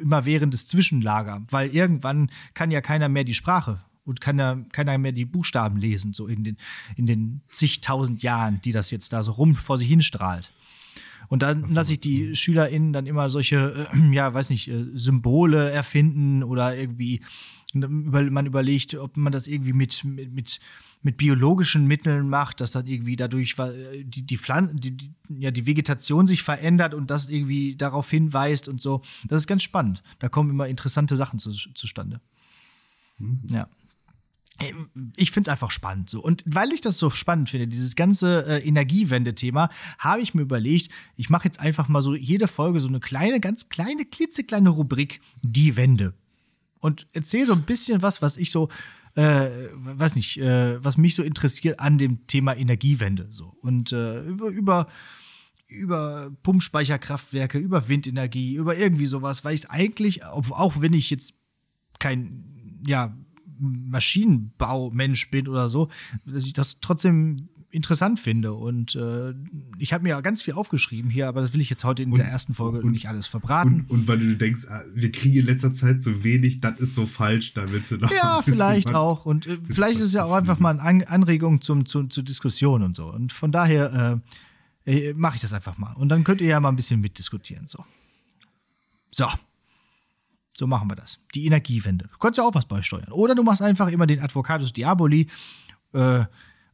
[0.00, 1.44] immer währendes Zwischenlager?
[1.50, 5.76] Weil irgendwann kann ja keiner mehr die Sprache und kann ja keiner mehr die Buchstaben
[5.76, 6.56] lesen, so in den,
[6.96, 10.50] in den zigtausend Jahren, die das jetzt da so rum vor sich hin strahlt.
[11.28, 15.70] Und dann, dass sich die SchülerInnen dann immer solche, äh, ja, weiß nicht, äh, Symbole
[15.70, 17.22] erfinden oder irgendwie
[17.72, 20.60] man überlegt, ob man das irgendwie mit, mit, mit
[21.02, 23.56] mit biologischen Mitteln macht, dass dann irgendwie dadurch
[24.04, 28.68] die, die, Pflan die, die, ja, die Vegetation sich verändert und das irgendwie darauf hinweist
[28.68, 29.02] und so.
[29.26, 30.02] Das ist ganz spannend.
[30.20, 32.20] Da kommen immer interessante Sachen zu, zustande.
[33.18, 33.42] Mhm.
[33.50, 33.68] Ja.
[35.16, 36.08] Ich finde es einfach spannend.
[36.08, 36.22] So.
[36.22, 40.92] Und weil ich das so spannend finde, dieses ganze äh, Energiewende-Thema, habe ich mir überlegt,
[41.16, 45.20] ich mache jetzt einfach mal so jede Folge so eine kleine, ganz kleine, klitzekleine Rubrik,
[45.42, 46.14] die Wende.
[46.82, 48.68] Und erzähle so ein bisschen was, was ich so
[49.14, 53.28] äh, weiß nicht, äh, was mich so interessiert an dem Thema Energiewende.
[53.30, 53.56] So.
[53.60, 54.86] Und äh, über,
[55.68, 61.34] über Pumpspeicherkraftwerke, über Windenergie, über irgendwie sowas, weil ich es eigentlich, auch wenn ich jetzt
[61.98, 63.16] kein, ja,
[63.58, 65.88] Maschinenbaumensch bin oder so,
[66.24, 68.52] dass ich das trotzdem interessant finde.
[68.52, 69.34] Und äh,
[69.78, 72.10] ich habe mir ja ganz viel aufgeschrieben hier, aber das will ich jetzt heute in
[72.10, 73.86] und, der ersten Folge und, nicht alles verbraten.
[73.88, 76.94] Und, und, weil du denkst, ah, wir kriegen in letzter Zeit so wenig, das ist
[76.94, 78.12] so falsch, da willst du noch.
[78.12, 79.26] Ja, vielleicht auch.
[79.26, 82.82] Und äh, vielleicht ist es ja auch einfach mal eine Anregung zum, zum, zur Diskussion
[82.82, 83.10] und so.
[83.10, 84.20] Und von daher
[84.84, 85.94] äh, äh, mache ich das einfach mal.
[85.94, 87.66] Und dann könnt ihr ja mal ein bisschen mitdiskutieren.
[87.66, 87.84] So.
[89.10, 89.26] So.
[90.54, 91.18] So machen wir das.
[91.34, 92.08] Die Energiewende.
[92.12, 93.10] Du kannst ja auch was beisteuern.
[93.12, 95.28] Oder du machst einfach immer den Advocatus Diaboli.
[95.94, 96.26] Äh,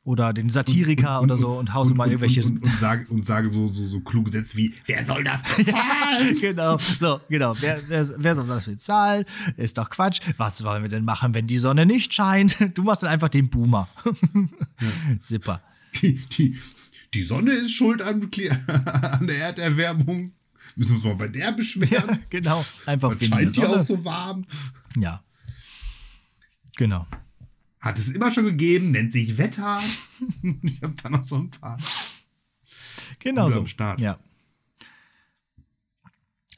[0.09, 2.43] oder den Satiriker und, und, oder so und haust mal irgendwelche.
[2.43, 6.35] Und, und, sage, und sage so, so, so kluge Sätze wie: Wer soll das bezahlen?
[6.41, 7.53] genau, so, genau.
[7.61, 9.27] Wer, wer, wer soll das bezahlen?
[9.59, 10.21] Ist doch Quatsch.
[10.39, 12.57] Was wollen wir denn machen, wenn die Sonne nicht scheint?
[12.79, 13.89] Du machst dann einfach den Boomer.
[15.21, 15.63] Super.
[16.01, 16.57] Die, die,
[17.13, 18.31] die Sonne ist schuld an,
[18.85, 20.33] an der Erderwärmung.
[20.77, 21.91] Müssen wir uns mal bei der beschweren.
[21.91, 22.65] Ja, genau.
[22.87, 24.47] Einfach wegen scheint die auch so warm.
[24.97, 25.25] Ja.
[26.77, 27.07] Genau.
[27.89, 29.81] Hat es immer schon gegeben, nennt sich Wetter.
[30.63, 31.79] ich habe da noch so ein paar.
[33.19, 33.65] Genau so.
[33.65, 33.99] Start.
[33.99, 34.19] Ja.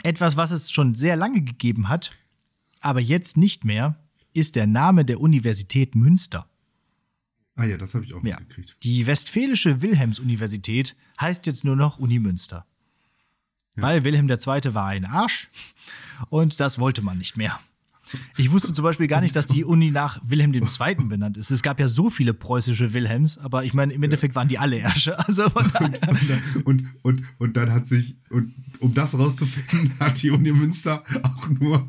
[0.02, 2.10] Etwas, was es schon sehr lange gegeben hat,
[2.80, 3.94] aber jetzt nicht mehr,
[4.32, 6.48] ist der Name der Universität Münster.
[7.54, 8.40] Ah ja, das habe ich auch ja.
[8.40, 8.76] mitgekriegt.
[8.82, 12.66] Die Westfälische Wilhelms-Universität heißt jetzt nur noch Uni Münster.
[13.76, 13.84] Ja.
[13.84, 14.74] Weil Wilhelm II.
[14.74, 15.48] war ein Arsch
[16.28, 17.60] und das wollte man nicht mehr.
[18.36, 20.94] Ich wusste zum Beispiel gar nicht, dass die Uni nach Wilhelm II.
[21.08, 21.50] benannt ist.
[21.50, 24.78] Es gab ja so viele preußische Wilhelms, aber ich meine, im Endeffekt waren die alle
[24.78, 25.18] Ärsche.
[25.30, 25.72] Also und,
[26.64, 31.48] und, und, und, dann hat sich, und um das rauszufinden, hat die Uni Münster auch
[31.48, 31.88] nur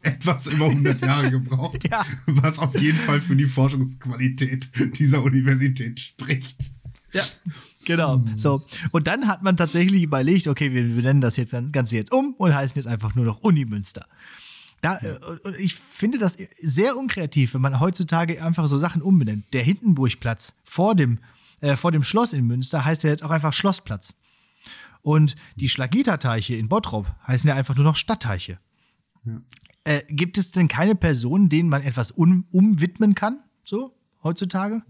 [0.00, 2.04] etwas über 100 Jahre gebraucht, ja.
[2.26, 6.72] was auf jeden Fall für die Forschungsqualität dieser Universität spricht.
[7.12, 7.22] Ja,
[7.84, 8.24] genau.
[8.36, 8.62] So.
[8.92, 12.34] Und dann hat man tatsächlich überlegt, okay, wir, wir nennen das jetzt Ganze jetzt um
[12.38, 14.06] und heißen jetzt einfach nur noch Uni Münster.
[14.80, 14.96] Da.
[14.96, 19.44] Äh, ich finde das sehr unkreativ, wenn man heutzutage einfach so Sachen umbenennt.
[19.52, 21.18] Der Hindenburgplatz vor dem,
[21.60, 24.14] äh, vor dem Schloss in Münster heißt ja jetzt auch einfach Schlossplatz.
[25.02, 28.58] Und die Schlagiterteiche in Bottrop heißen ja einfach nur noch Stadtteiche.
[29.24, 29.40] Ja.
[29.84, 34.82] Äh, gibt es denn keine Personen, denen man etwas um, umwidmen kann, so heutzutage?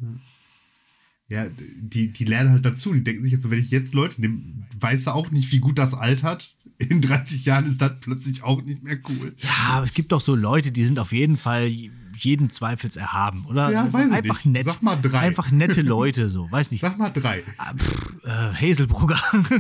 [1.31, 2.93] Ja, die, die lernen halt dazu.
[2.93, 4.41] Die denken sich jetzt so, wenn ich jetzt Leute nehme,
[4.79, 8.63] weiß er auch nicht, wie gut das altert in 30 Jahren ist das plötzlich auch
[8.63, 9.35] nicht mehr cool.
[9.39, 11.71] Ja, aber es gibt doch so Leute, die sind auf jeden Fall
[12.17, 13.71] jeden Zweifels erhaben, oder?
[13.71, 14.65] Ja, weiß einfach ich nicht.
[14.65, 14.73] nett.
[14.73, 15.19] Sag mal drei.
[15.21, 16.81] Einfach nette Leute, so, weiß nicht.
[16.81, 17.43] Sag mal drei.
[17.59, 19.21] Ah, pff, äh, Hazelbrugger.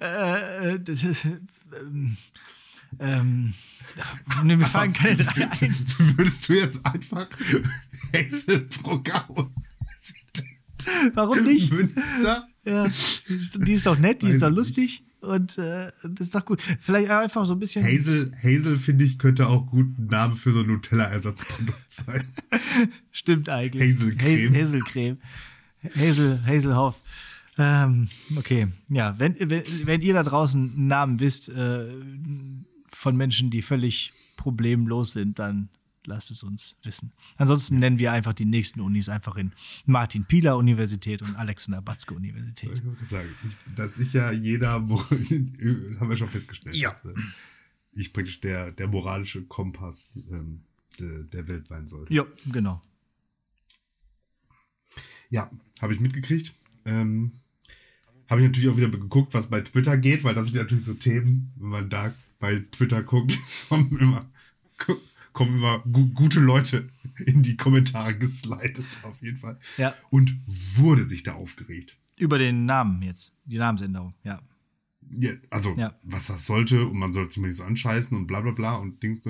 [0.00, 2.16] äh, das ist, ähm,
[3.00, 3.54] ähm,
[4.44, 5.74] ne, mir fallen keine drei ein.
[6.16, 7.28] Würdest du jetzt einfach
[8.14, 9.52] Hazelbrugger und
[11.14, 11.72] Warum nicht?
[11.72, 12.48] Münster?
[12.66, 12.88] Ja,
[13.28, 15.04] die ist, doch nett, die ist doch lustig.
[15.20, 16.60] Und äh, das ist doch gut.
[16.80, 17.84] Vielleicht einfach so ein bisschen.
[17.84, 22.24] Hazel, Hazel finde ich, könnte auch gut ein Name für so ein Nutella-Ersatzprodukt sein.
[23.12, 23.92] Stimmt eigentlich.
[23.92, 24.52] Hazelcreme.
[24.52, 25.18] Hazelcreme.
[25.94, 27.00] Hazel, Hazelhoff.
[27.56, 31.86] Ähm, okay, ja, wenn, wenn, wenn ihr da draußen einen Namen wisst äh,
[32.88, 35.68] von Menschen, die völlig problemlos sind, dann
[36.06, 37.12] lasst es uns wissen.
[37.36, 39.52] Ansonsten nennen wir einfach die nächsten Unis einfach in
[39.84, 42.72] Martin Pieler Universität und Alexander Batzke Universität.
[42.74, 43.28] Ich würde sagen,
[43.74, 46.90] dass ich ja jeder, haben wir schon festgestellt, ja.
[46.90, 47.14] dass äh,
[47.92, 50.62] ich praktisch der, der moralische Kompass ähm,
[50.98, 52.12] de, der Welt sein sollte.
[52.12, 52.82] Ja, genau.
[55.30, 56.54] Ja, habe ich mitgekriegt.
[56.84, 57.32] Ähm,
[58.28, 60.84] habe ich natürlich auch wieder geguckt, was bei Twitter geht, weil das sind ja natürlich
[60.84, 63.38] so Themen, wenn man da bei Twitter guckt,
[63.68, 64.20] kommen immer
[65.36, 69.58] kommen immer gu gute Leute in die Kommentare geslidet, auf jeden Fall.
[69.76, 69.94] Ja.
[70.10, 70.34] Und
[70.74, 71.96] wurde sich da aufgeregt.
[72.16, 74.40] Über den Namen jetzt, die Namensänderung, ja.
[75.10, 75.94] ja also, ja.
[76.02, 78.76] was das sollte und man sollte sich mal nicht so anscheißen und bla bla bla
[78.76, 79.20] und Dings.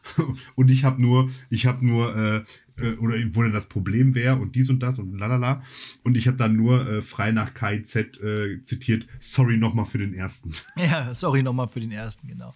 [0.54, 2.44] und ich habe nur, ich habe nur, äh,
[2.78, 5.62] äh, oder wo denn das Problem wäre und dies und das und lalala.
[6.02, 10.14] Und ich habe dann nur äh, frei nach KIZ äh, zitiert, sorry nochmal für den
[10.14, 10.52] ersten.
[10.76, 12.54] Ja, sorry nochmal für den ersten, genau.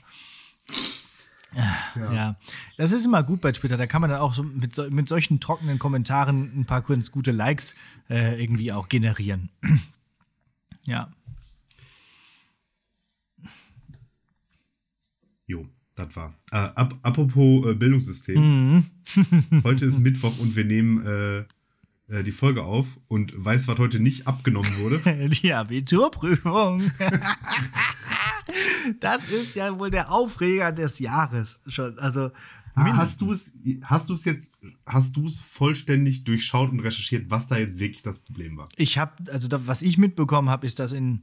[1.57, 2.13] Ja.
[2.13, 2.37] ja.
[2.77, 3.77] das ist immer gut bei Twitter.
[3.77, 7.11] Da kann man dann auch so mit, so, mit solchen trockenen Kommentaren ein paar ganz
[7.11, 7.75] gute Likes
[8.11, 9.49] äh, irgendwie auch generieren.
[10.85, 11.11] ja.
[15.47, 16.35] Jo, das war.
[16.51, 18.85] Äh, ap apropos äh, Bildungssystem.
[19.15, 19.63] Mhm.
[19.65, 21.47] heute ist Mittwoch und wir nehmen
[22.09, 25.29] äh, die Folge auf und weiß, was heute nicht abgenommen wurde.
[25.29, 26.91] die Abiturprüfung.
[29.01, 31.99] das ist ja wohl der Aufreger des Jahres schon.
[31.99, 32.31] Also
[32.75, 34.55] ah, hast du es, hast du es jetzt,
[34.87, 38.69] hast du es vollständig durchschaut und recherchiert, was da jetzt wirklich das Problem war?
[38.77, 41.23] Ich habe, also da, was ich mitbekommen habe, ist, dass in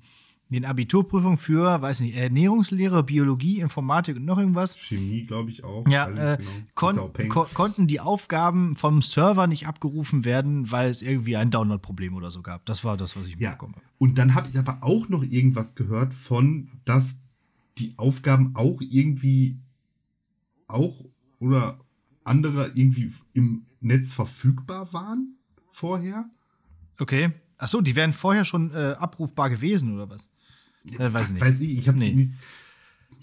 [0.53, 4.77] den Abiturprüfungen für, weiß nicht, Ernährungslehre, Biologie, Informatik und noch irgendwas.
[4.77, 5.87] Chemie, glaube ich auch.
[5.87, 6.49] Ja, äh, genau.
[6.75, 12.15] kon kon konnten die Aufgaben vom Server nicht abgerufen werden, weil es irgendwie ein Download-Problem
[12.15, 12.65] oder so gab.
[12.65, 13.49] Das war das, was ich ja.
[13.49, 13.85] mitbekommen habe.
[13.97, 17.19] Und dann habe ich aber auch noch irgendwas gehört von, dass
[17.77, 19.57] die Aufgaben auch irgendwie
[20.67, 21.05] auch
[21.39, 21.79] oder
[22.23, 25.35] andere irgendwie im Netz verfügbar waren
[25.69, 26.29] vorher.
[26.99, 27.31] Okay.
[27.57, 30.29] Achso, die wären vorher schon äh, abrufbar gewesen oder was?
[30.91, 31.41] Äh, weiß, nicht.
[31.41, 32.13] weiß ich, ich habe nee.
[32.13, 32.31] nicht.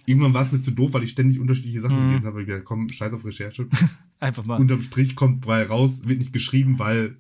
[0.07, 2.11] Irgendwann war es mir zu doof, weil ich ständig unterschiedliche Sachen mhm.
[2.11, 2.41] gelesen habe.
[2.41, 3.69] Ich gesagt, komm, scheiß auf Recherche.
[4.21, 4.59] Einfach mal.
[4.59, 7.17] Unterm Strich kommt bei raus, wird nicht geschrieben, weil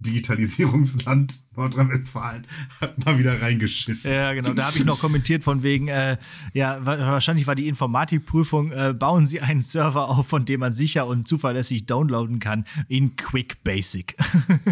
[0.00, 2.46] Digitalisierungsland Nordrhein-Westfalen
[2.80, 4.12] hat mal wieder reingeschissen.
[4.12, 4.52] Ja, genau.
[4.52, 6.18] Da habe ich noch kommentiert von wegen, äh,
[6.52, 11.06] ja, wahrscheinlich war die Informatikprüfung, äh, bauen Sie einen Server auf, von dem man sicher
[11.06, 14.16] und zuverlässig downloaden kann in Quick Basic.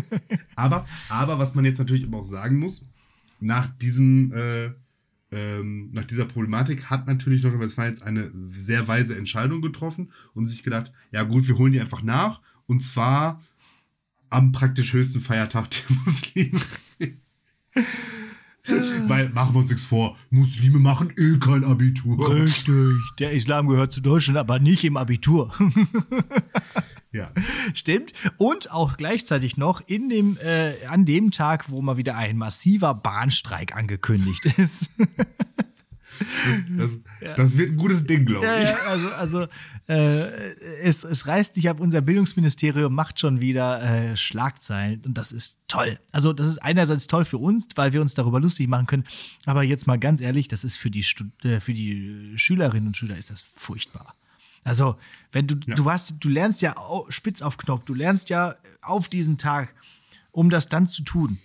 [0.56, 2.84] aber, aber was man jetzt natürlich auch sagen muss,
[3.44, 4.70] nach diesem äh,
[5.30, 10.62] ähm, nach dieser Problematik hat natürlich Nordrhein-Westfalen jetzt eine sehr weise Entscheidung getroffen und sich
[10.62, 13.42] gedacht, ja gut, wir holen die einfach nach und zwar
[14.30, 16.61] am praktisch höchsten Feiertag der Muslime.
[19.09, 22.35] Weil, machen wir uns nichts vor, Muslime machen eh kein Abitur.
[22.35, 25.52] Richtig, der Islam gehört zu Deutschland, aber nicht im Abitur.
[27.14, 27.33] ja.
[27.72, 28.12] Stimmt.
[28.37, 32.94] Und auch gleichzeitig noch in dem, äh, an dem Tag, wo mal wieder ein massiver
[32.94, 34.90] Bahnstreik angekündigt ist.
[36.77, 37.35] Das, ja.
[37.35, 38.68] das, wird ein gutes Ding, glaube ich.
[38.68, 39.46] Ja, also, also
[39.88, 45.33] äh, es, es reißt nicht ab, unser Bildungsministerium macht schon wieder äh, Schlagzeilen und das
[45.33, 45.98] ist toll.
[46.12, 49.05] Also, das ist einerseits toll für uns, weil wir uns darüber lustig machen können,
[49.44, 52.96] aber jetzt mal ganz ehrlich, das ist für die, Stud äh, für die Schülerinnen und
[52.96, 54.14] Schüler ist das furchtbar.
[54.64, 54.96] Also,
[55.31, 55.74] wenn du, ja.
[55.74, 56.74] du hast, du lernst ja
[57.09, 59.74] spitz auf Knopf, du lernst ja auf diesen Tag,
[60.33, 61.38] um das dann zu tun.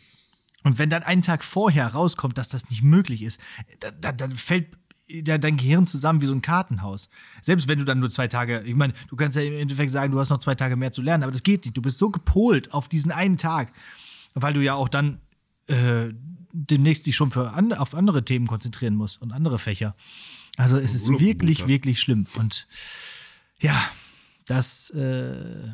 [0.63, 3.39] Und wenn dann einen Tag vorher rauskommt, dass das nicht möglich ist,
[4.01, 4.67] dann, dann fällt
[5.23, 7.09] dein Gehirn zusammen wie so ein Kartenhaus.
[7.41, 10.11] Selbst wenn du dann nur zwei Tage, ich meine, du kannst ja im Endeffekt sagen,
[10.11, 11.75] du hast noch zwei Tage mehr zu lernen, aber das geht nicht.
[11.75, 13.71] Du bist so gepolt auf diesen einen Tag,
[14.35, 15.19] weil du ja auch dann
[15.67, 16.09] äh,
[16.51, 19.95] demnächst dich schon für an, auf andere Themen konzentrieren musst und andere Fächer.
[20.57, 22.27] Also es ist wirklich, wirklich schlimm.
[22.35, 22.67] Und
[23.59, 23.89] ja,
[24.45, 25.69] das äh,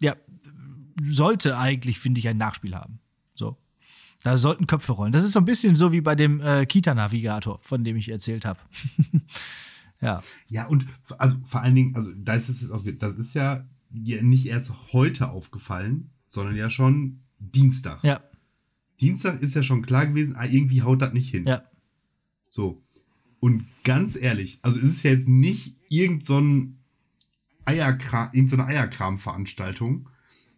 [0.00, 0.16] ja,
[1.02, 3.00] sollte eigentlich, finde ich, ein Nachspiel haben.
[3.34, 3.56] So.
[4.22, 5.12] Da sollten Köpfe rollen.
[5.12, 8.44] Das ist so ein bisschen so wie bei dem äh, Kita-Navigator, von dem ich erzählt
[8.44, 8.58] habe.
[10.00, 10.22] ja.
[10.48, 10.86] Ja, und
[11.18, 16.10] also vor allen Dingen, also das ist, auch, das ist ja nicht erst heute aufgefallen,
[16.26, 18.02] sondern ja schon Dienstag.
[18.02, 18.20] Ja.
[19.00, 21.46] Dienstag ist ja schon klar gewesen, ah, irgendwie haut das nicht hin.
[21.46, 21.62] Ja.
[22.48, 22.82] So.
[23.40, 26.78] Und ganz ehrlich, also es ist ja jetzt nicht irgend so ein
[27.64, 30.08] Eierkram, irgendeine Eierkram-Veranstaltung,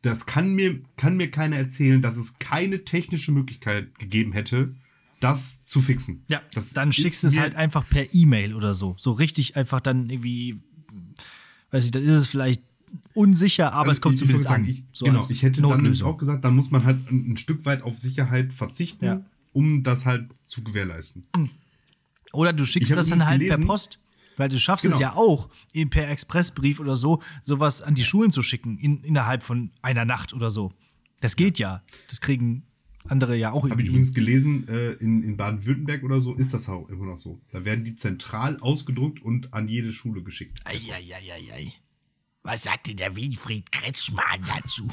[0.03, 4.75] das kann mir, kann mir keiner erzählen, dass es keine technische Möglichkeit gegeben hätte,
[5.21, 6.25] das zu fixen.
[6.29, 8.95] Ja, das dann schickst du es halt einfach per E-Mail oder so.
[8.99, 10.61] So richtig einfach dann irgendwie,
[11.71, 12.63] weiß ich, dann ist es vielleicht
[13.15, 14.71] unsicher, aber also es kommt zumindest sagen, an.
[14.71, 16.07] Ich, so genau, ich hätte Notlösung.
[16.07, 19.25] dann auch gesagt, dann muss man halt ein, ein Stück weit auf Sicherheit verzichten, ja.
[19.53, 21.25] um das halt zu gewährleisten.
[22.33, 23.99] Oder du schickst das dann halt gelesen, per Post.
[24.37, 24.95] Weil du schaffst genau.
[24.95, 25.51] es ja auch,
[25.91, 30.33] per Expressbrief oder so, sowas an die Schulen zu schicken, in, innerhalb von einer Nacht
[30.33, 30.73] oder so.
[31.21, 31.83] Das geht ja.
[32.09, 32.63] Das kriegen
[33.05, 36.69] andere ja auch Habe ich übrigens gelesen, äh, in, in Baden-Württemberg oder so ist das
[36.69, 37.41] auch immer noch so.
[37.51, 40.61] Da werden die zentral ausgedruckt und an jede Schule geschickt.
[40.65, 41.73] Eieieiei.
[42.43, 44.89] Was sagt denn der Winfried Kretschmann dazu?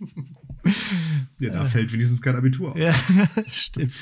[1.38, 2.78] ja, da fällt wenigstens kein Abitur aus.
[2.78, 2.94] Ja,
[3.46, 3.92] stimmt.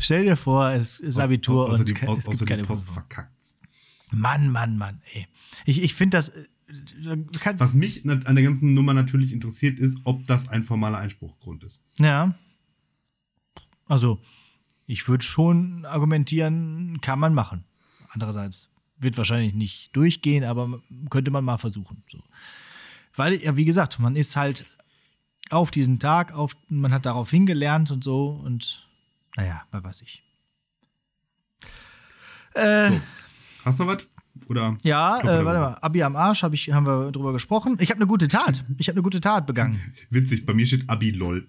[0.00, 3.32] Stell dir vor, es ist Abitur außer und die, es gibt keine Post verkackt.
[4.10, 5.26] Mann, Mann, Mann, ey.
[5.64, 6.30] Ich, ich finde das.
[6.30, 6.44] Äh,
[7.58, 11.80] Was mich an der ganzen Nummer natürlich interessiert, ist, ob das ein formaler Einspruchgrund ist.
[11.98, 12.34] Ja.
[13.86, 14.20] Also,
[14.86, 17.64] ich würde schon argumentieren, kann man machen.
[18.10, 22.02] Andererseits wird wahrscheinlich nicht durchgehen, aber könnte man mal versuchen.
[22.10, 22.22] So.
[23.14, 24.66] Weil, ja, wie gesagt, man ist halt
[25.50, 28.86] auf diesen Tag, auf, man hat darauf hingelernt und so und
[29.36, 30.22] naja, was weiß ich.
[32.54, 33.00] Äh, so.
[33.64, 34.06] Hast du noch was?
[34.48, 37.76] Oder ja, äh, warte mal, Abi am Arsch hab ich, haben wir drüber gesprochen.
[37.80, 38.64] Ich habe eine gute Tat.
[38.78, 39.80] Ich habe eine gute Tat begangen.
[40.10, 41.46] Witzig, bei mir steht Abi lol.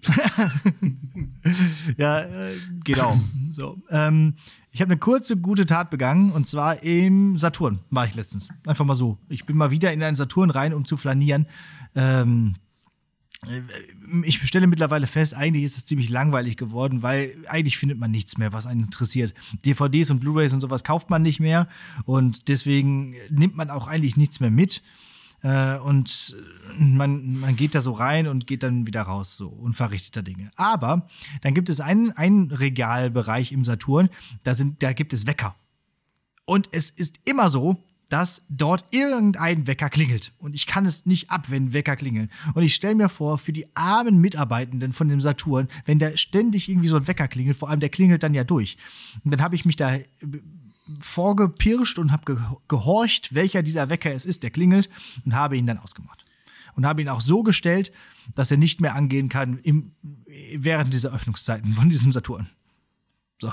[1.96, 3.18] ja, äh, genau.
[3.52, 4.34] So, ähm,
[4.72, 8.48] ich habe eine kurze gute Tat begangen und zwar im Saturn war ich letztens.
[8.66, 9.18] Einfach mal so.
[9.28, 11.46] Ich bin mal wieder in einen Saturn rein, um zu flanieren.
[11.94, 12.69] Ähm, äh,
[14.22, 18.36] ich stelle mittlerweile fest, eigentlich ist es ziemlich langweilig geworden, weil eigentlich findet man nichts
[18.36, 19.32] mehr, was einen interessiert.
[19.64, 21.66] DVDs und Blu-rays und sowas kauft man nicht mehr
[22.04, 24.82] und deswegen nimmt man auch eigentlich nichts mehr mit.
[25.42, 26.36] Äh, und
[26.78, 30.50] man, man geht da so rein und geht dann wieder raus, so unverrichteter Dinge.
[30.56, 31.08] Aber
[31.40, 34.10] dann gibt es einen, einen Regalbereich im Saturn,
[34.42, 35.54] da, sind, da gibt es Wecker.
[36.44, 40.32] Und es ist immer so, dass dort irgendein Wecker klingelt.
[40.38, 42.28] Und ich kann es nicht ab, wenn Wecker klingeln.
[42.54, 46.68] Und ich stelle mir vor, für die armen Mitarbeitenden von dem Saturn, wenn da ständig
[46.68, 48.76] irgendwie so ein Wecker klingelt, vor allem der klingelt dann ja durch.
[49.24, 50.04] Und dann habe ich mich da äh,
[51.00, 54.90] vorgepirscht und habe gehorcht, welcher dieser Wecker es ist, der klingelt,
[55.24, 56.24] und habe ihn dann ausgemacht.
[56.74, 57.92] Und habe ihn auch so gestellt,
[58.34, 59.92] dass er nicht mehr angehen kann im,
[60.56, 62.50] während dieser Öffnungszeiten von diesem Saturn.
[63.40, 63.52] So.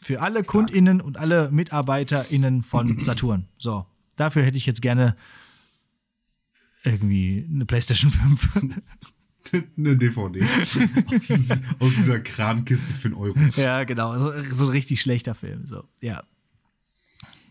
[0.00, 3.48] Für alle KundInnen und alle MitarbeiterInnen von Saturn.
[3.58, 3.86] So.
[4.16, 5.16] Dafür hätte ich jetzt gerne
[6.84, 8.50] irgendwie eine PlayStation 5.
[9.76, 10.42] eine DVD.
[11.78, 13.38] aus, dieser Kramkiste für einen Euro.
[13.56, 14.18] Ja, genau.
[14.18, 15.66] So, so, ein richtig schlechter Film.
[15.66, 16.22] So, ja.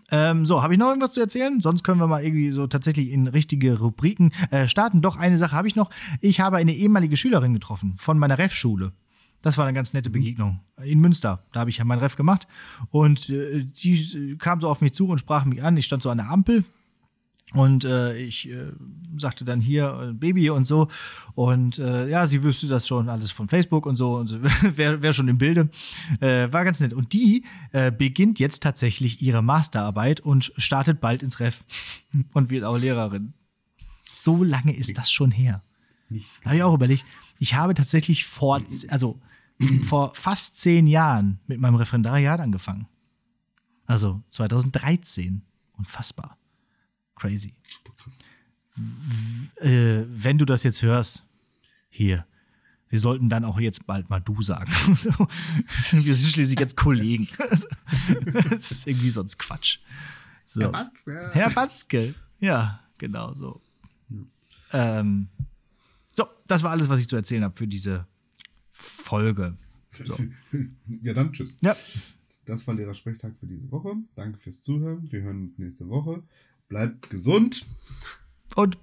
[0.09, 1.59] Ähm, so, habe ich noch irgendwas zu erzählen?
[1.59, 5.01] Sonst können wir mal irgendwie so tatsächlich in richtige Rubriken äh, starten.
[5.01, 5.89] Doch, eine Sache habe ich noch.
[6.21, 8.93] Ich habe eine ehemalige Schülerin getroffen von meiner Ref-Schule.
[9.41, 10.13] Das war eine ganz nette mhm.
[10.13, 10.59] Begegnung.
[10.83, 11.43] In Münster.
[11.53, 12.47] Da habe ich ja meinen Ref gemacht.
[12.89, 15.77] Und äh, die kam so auf mich zu und sprach mich an.
[15.77, 16.63] Ich stand so an der Ampel.
[17.53, 18.73] Und äh, ich äh,
[19.15, 20.89] sagte dann hier äh, Baby und so.
[21.33, 24.17] Und äh, ja, sie wüsste das schon alles von Facebook und so.
[24.17, 24.41] Und
[24.77, 25.69] wäre wär schon im Bilde.
[26.19, 26.93] Äh, war ganz nett.
[26.93, 27.45] Und die
[27.97, 31.63] beginnt jetzt tatsächlich ihre Masterarbeit und startet bald ins Ref.
[32.33, 33.33] und wird auch Lehrerin.
[34.19, 35.61] So lange ist das schon her.
[36.09, 36.29] Nichts.
[36.43, 37.05] Habe ich auch überlegt.
[37.39, 39.19] Ich habe tatsächlich vor, also
[39.83, 42.87] vor fast zehn Jahren mit meinem Referendariat angefangen.
[43.85, 45.41] Also 2013.
[45.73, 46.37] Unfassbar.
[47.15, 47.53] Crazy.
[48.75, 51.23] W äh, wenn du das jetzt hörst,
[51.89, 52.25] hier,
[52.89, 54.71] wir sollten dann auch jetzt bald mal du sagen.
[54.91, 57.27] wir sind schließlich jetzt Kollegen.
[58.49, 59.79] das ist irgendwie sonst Quatsch.
[60.45, 60.61] So.
[60.61, 61.29] Herr Batzke.
[61.33, 62.15] Herr Batzke.
[62.39, 63.61] Ja, genau so.
[64.71, 65.27] Ähm,
[66.11, 68.05] so, das war alles, was ich zu erzählen habe für diese
[68.77, 69.57] Folge.
[69.91, 70.15] So.
[71.01, 71.57] Ja, dann tschüss.
[71.61, 71.75] Ja.
[72.45, 73.93] Das war Lehrersprechtag für diese Woche.
[74.15, 75.11] Danke fürs Zuhören.
[75.11, 76.23] Wir hören uns nächste Woche.
[76.69, 77.65] Bleibt gesund.
[78.55, 78.77] Und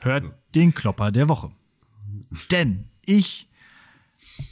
[0.00, 0.34] hört ja.
[0.54, 1.50] den Klopper der Woche.
[2.50, 3.48] Denn ich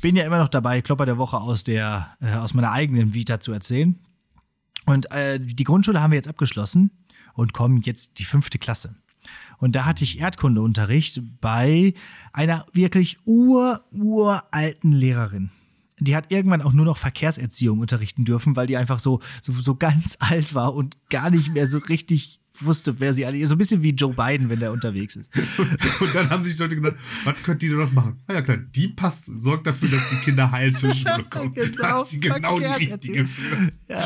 [0.01, 3.39] bin ja immer noch dabei, Klopper der Woche aus, der, äh, aus meiner eigenen Vita
[3.39, 3.99] zu erzählen.
[4.87, 6.91] Und äh, die Grundschule haben wir jetzt abgeschlossen
[7.35, 8.97] und kommen jetzt die fünfte Klasse.
[9.59, 11.95] Und da hatte ich Erdkundeunterricht bei
[12.33, 15.51] einer wirklich ur-uralten Lehrerin.
[16.01, 19.77] Die hat irgendwann auch nur noch Verkehrserziehung unterrichten dürfen, weil die einfach so, so, so
[19.77, 23.45] ganz alt war und gar nicht mehr so richtig wusste, wer sie alle.
[23.47, 25.31] So ein bisschen wie Joe Biden, wenn der unterwegs ist.
[26.01, 28.21] und dann haben sich Leute gedacht, was könnt ihr noch machen?
[28.29, 31.55] Na ja, klar, die passt, sorgt dafür, dass die Kinder heil zur Schule kommen.
[31.55, 33.73] genau, da ist sie genau die richtige für.
[33.89, 34.05] Ja.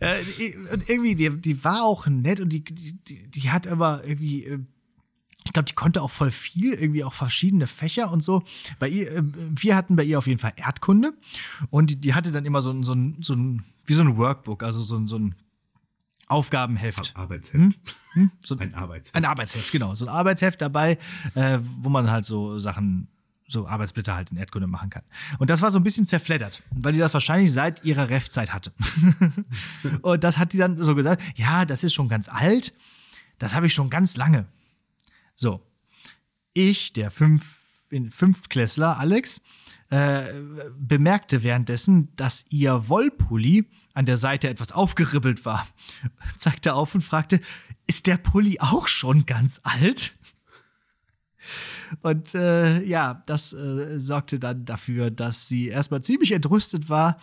[0.00, 0.16] ja.
[0.72, 4.58] und irgendwie, die, die war auch nett und die, die, die hat aber irgendwie äh,
[5.46, 8.42] ich glaube, die konnte auch voll viel, irgendwie auch verschiedene Fächer und so.
[8.78, 11.12] Bei ihr, äh, wir hatten bei ihr auf jeden Fall Erdkunde
[11.70, 14.16] und die, die hatte dann immer so ein, so ein, so ein, wie so ein
[14.16, 15.34] Workbook, also so ein, so ein
[16.26, 17.12] Aufgabenheft.
[17.16, 17.54] Arbeitsheft.
[17.54, 17.74] Hm?
[18.12, 18.30] Hm?
[18.44, 19.14] So ein Arbeitsheft.
[19.14, 19.94] Ein Arbeitsheft, genau.
[19.94, 20.98] So ein Arbeitsheft dabei,
[21.34, 23.08] äh, wo man halt so Sachen,
[23.46, 25.02] so Arbeitsblätter halt in Erdkunde machen kann.
[25.38, 28.72] Und das war so ein bisschen zerfleddert, weil die das wahrscheinlich seit ihrer Ref-Zeit hatte.
[30.02, 32.72] und das hat die dann so gesagt, ja, das ist schon ganz alt,
[33.38, 34.46] das habe ich schon ganz lange.
[35.34, 35.60] So,
[36.54, 37.60] ich, der Fünf,
[38.10, 39.40] Fünftklässler Alex,
[39.90, 40.24] äh,
[40.78, 45.66] bemerkte währenddessen, dass ihr Wollpulli an der Seite etwas aufgeribbelt war.
[46.36, 47.40] Zeigte auf und fragte,
[47.86, 50.14] ist der Pulli auch schon ganz alt?
[52.00, 57.20] Und äh, ja, das äh, sorgte dann dafür, dass sie erstmal ziemlich entrüstet war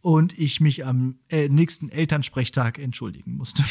[0.00, 3.64] und ich mich am äh, nächsten Elternsprechtag entschuldigen musste.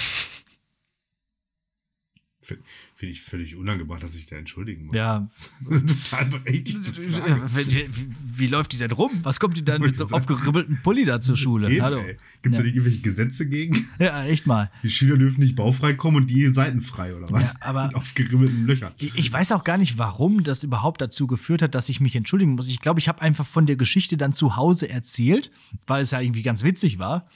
[2.44, 2.64] Finde
[2.96, 4.96] find ich völlig unangebracht, dass ich da entschuldigen muss.
[4.96, 5.28] Ja.
[5.70, 7.41] Total berechtigte Frage.
[7.56, 7.89] Wie,
[8.36, 9.12] wie, läuft die denn rum?
[9.24, 11.72] Was kommt die dann mit so einem aufgeribbelten Pulli da zur Schule?
[11.72, 12.02] Eben, Hallo.
[12.41, 12.58] Gibt es Ja.
[12.58, 13.88] da nicht irgendwelche Gesetze gegen?
[14.00, 14.70] Ja, echt mal.
[14.84, 17.44] Die Schüler dürfen nicht baufrei kommen und die Seiten frei, oder was?
[17.44, 18.91] Ja, aber- Mit aufgeribbelten Löchern.
[18.98, 22.54] Ich weiß auch gar nicht, warum das überhaupt dazu geführt hat, dass ich mich entschuldigen
[22.56, 22.68] muss.
[22.68, 25.50] Ich glaube, ich habe einfach von der Geschichte dann zu Hause erzählt,
[25.88, 27.28] weil es ja irgendwie ganz witzig war.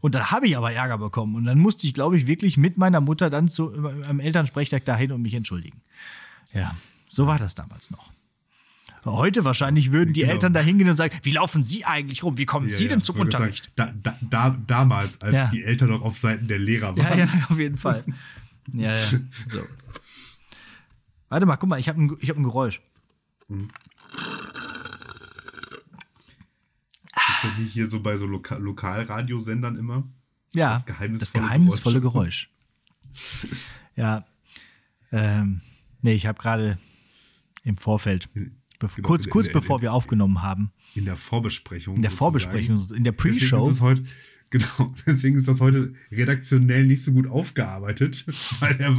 [0.00, 1.36] Und dann habe ich aber Ärger bekommen.
[1.36, 3.72] Und dann musste ich, glaube ich, wirklich mit meiner Mutter dann zu,
[4.08, 5.80] am Elternsprechtag dahin und mich entschuldigen.
[6.52, 6.76] Ja,
[7.10, 8.10] so war das damals noch.
[9.04, 10.32] Heute wahrscheinlich würden die Genau.
[10.32, 12.38] Eltern da hingehen und sagen, wie laufen Sie eigentlich rum?
[12.38, 12.88] Wie kommen Ja, Sie ja.
[12.90, 13.70] denn zum Unterricht?
[13.76, 15.48] Sagen, da, da, da, damals, als Ja.
[15.48, 17.18] die Eltern noch auf Seiten der Lehrer Ja, waren.
[17.18, 18.02] ja, auf jeden Fall.
[18.72, 19.06] Ja, ja.
[19.48, 19.60] So.
[21.28, 22.80] Warte mal, guck mal, ich habe ein, ich hab ein Geräusch.
[23.50, 23.58] Ist
[27.44, 30.04] das nicht hier so bei so Loka Lokalradiosendern immer?
[30.54, 32.50] Ja, Das geheimnisvolle das geheimnisvolle Geräusch.
[33.96, 34.24] ja.
[35.12, 35.60] Ähm,
[36.02, 36.78] nee, ich habe gerade
[37.62, 38.50] im Vorfeld, Genau,
[39.02, 41.96] kurz, kurz in- bevor in- wir aufgenommen haben, In der Vorbesprechung.
[41.96, 42.10] in der.
[42.10, 43.66] Vorbesprechung, in der Pre-Show.
[43.68, 44.04] ist es heute,
[44.50, 48.26] genau, deswegen ist das heute redaktionell nicht so gut aufgearbeitet,
[48.60, 48.92] weil der,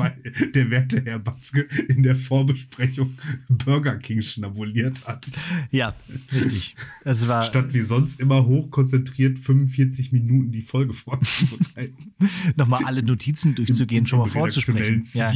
[0.53, 3.17] der werte Herr Batzke in der Vorbesprechung
[3.49, 5.27] Burger King schnabuliert hat.
[5.71, 5.95] Ja,
[6.31, 6.75] richtig.
[7.03, 12.13] Es war Statt wie sonst immer hochkonzentriert 45 Minuten die Folge vorzubereiten.
[12.55, 15.03] nochmal alle Notizen durchzugehen, schon mal vorzusprechen.
[15.13, 15.31] Ja.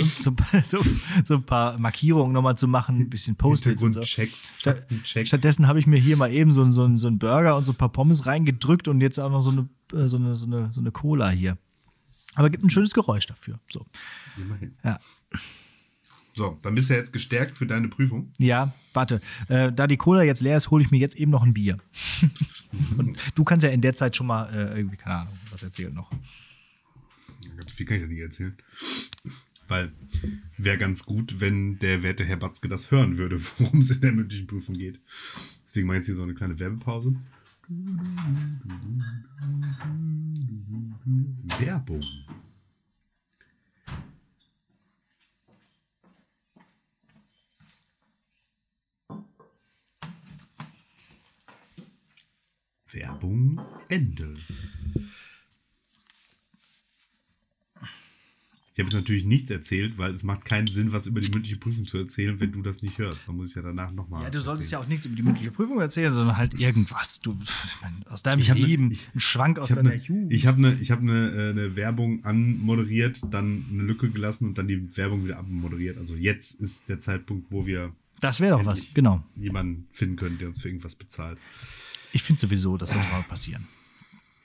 [0.00, 0.34] So,
[0.64, 0.78] so,
[1.24, 4.00] so ein paar Markierungen nochmal zu machen, ein bisschen Post-its und so.
[4.02, 4.86] Hintergrundchecks, Statt-.
[5.26, 7.76] Stattdessen habe ich mir hier mal eben so, so, so einen Burger und so ein
[7.76, 10.80] paar Pommes reingedrückt und jetzt auch noch so eine, äh, so eine, so eine, so
[10.80, 11.58] eine Cola hier.
[12.34, 13.58] Aber gibt ein schönes Geräusch dafür.
[13.68, 13.84] So.
[14.36, 14.76] Immerhin.
[14.84, 15.00] Ja.
[16.34, 18.30] So, dann bist du jetzt gestärkt für deine Prüfung.
[18.38, 19.20] Ja, warte.
[19.48, 21.78] Äh, da die Cola jetzt leer ist, hole ich mir jetzt eben noch ein Bier.
[22.96, 25.92] und du kannst ja in der Zeit schon mal äh, irgendwie, keine Ahnung, was erzählen
[25.92, 26.12] noch.
[27.56, 28.56] Ganz viel kann ich ja nicht erzählen.
[29.66, 29.92] Weil
[30.56, 34.12] wäre ganz gut, wenn der werte Herr Batzke das hören würde, worum es in der
[34.12, 35.00] mündlichen Prüfung geht.
[35.66, 37.16] Deswegen mache ich jetzt hier so eine kleine Werbepause.
[41.58, 42.00] Werbung.
[52.90, 53.60] Werbung
[53.90, 54.34] Ende.
[58.78, 61.56] Ich habe jetzt natürlich nichts erzählt, weil es macht keinen Sinn, was über die mündliche
[61.56, 63.20] Prüfung zu erzählen, wenn du das nicht hörst.
[63.26, 64.22] Dann muss ich ja danach nochmal.
[64.22, 67.20] Ja, du solltest ja auch nichts über die mündliche Prüfung erzählen, sondern halt irgendwas.
[67.20, 69.94] Du, ich mein, aus deinem Ich ne- Leben, ich- ein Schwank aus Ich habe deiner
[69.96, 70.32] eine Jugend.
[70.32, 74.58] ich hab ne, ich hab ne, äh, ne Werbung anmoderiert, dann eine Lücke gelassen und
[74.58, 75.98] dann die Werbung wieder abmoderiert.
[75.98, 79.24] Also jetzt ist der Zeitpunkt, wo wir das wäre doch was, genau.
[79.34, 81.38] jemanden finden können, der uns für irgendwas bezahlt.
[82.12, 83.66] Ich finde sowieso, das sollte mal passieren.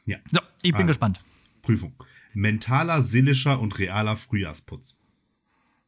[0.08, 0.18] Ja.
[0.32, 0.88] So, ich bin Also.
[0.88, 1.24] gespannt.
[1.62, 1.94] Prüfung.
[2.34, 5.00] Mentaler, seelischer und realer Frühjahrsputz.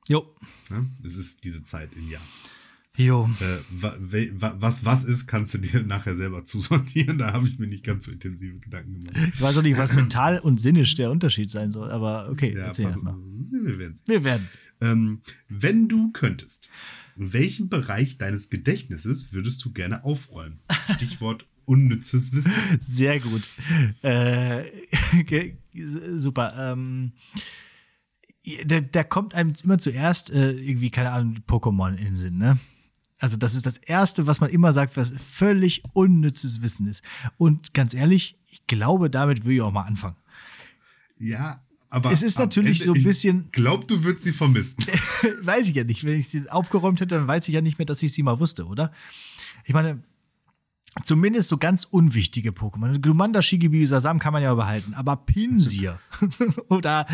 [0.08, 0.36] Jo.
[0.70, 0.88] Ne?
[1.04, 2.22] Es ist diese Zeit im Jahr.
[2.98, 3.30] Jo.
[3.42, 7.18] Äh, wa, we, wa, was was ist, kannst du dir nachher selber zusortieren.
[7.18, 9.32] Da habe ich mir nicht ganz so intensive Gedanken gemacht.
[9.34, 12.66] Ich weiß auch nicht, was mental und sinnisch der Unterschied sein soll, aber okay, Ja,
[12.66, 13.16] erzähl pass, mal.
[13.52, 14.58] wir werden Wir werden's.
[14.80, 16.70] Ähm, wenn du könntest,
[17.18, 20.60] welchen Bereich deines Gedächtnisses würdest du gerne aufräumen?
[20.96, 22.52] Stichwort unnützes Wissen.
[22.82, 23.50] Sehr gut.
[24.02, 24.66] Äh,
[26.18, 26.54] super.
[26.74, 27.14] Ähm,
[28.66, 32.60] da, da kommt einem immer zuerst äh, irgendwie, keine Ahnung, Pokémon in den Sinn, ne?
[33.18, 37.02] Also, das ist das Erste, was man immer sagt, was völlig unnützes Wissen ist.
[37.38, 40.18] Und ganz ehrlich, ich glaube, damit will ich auch mal anfangen.
[41.18, 42.12] Ja, aber.
[42.12, 44.76] Es ist natürlich so ein bisschen- Ich glaub, du würdest sie vermissen.
[45.42, 46.04] weiß ich ja nicht.
[46.04, 48.40] Wenn ich sie aufgeräumt hätte, dann weiß ich ja nicht mehr, dass ich sie mal
[48.40, 48.92] wusste, oder?
[49.64, 50.04] Ich meine,
[51.04, 53.00] zumindest so ganz unwichtige Pokémon.
[53.00, 56.00] Glumanda, Shigibi, Sasam kann man ja behalten, aber Pinsir
[56.70, 57.06] oder,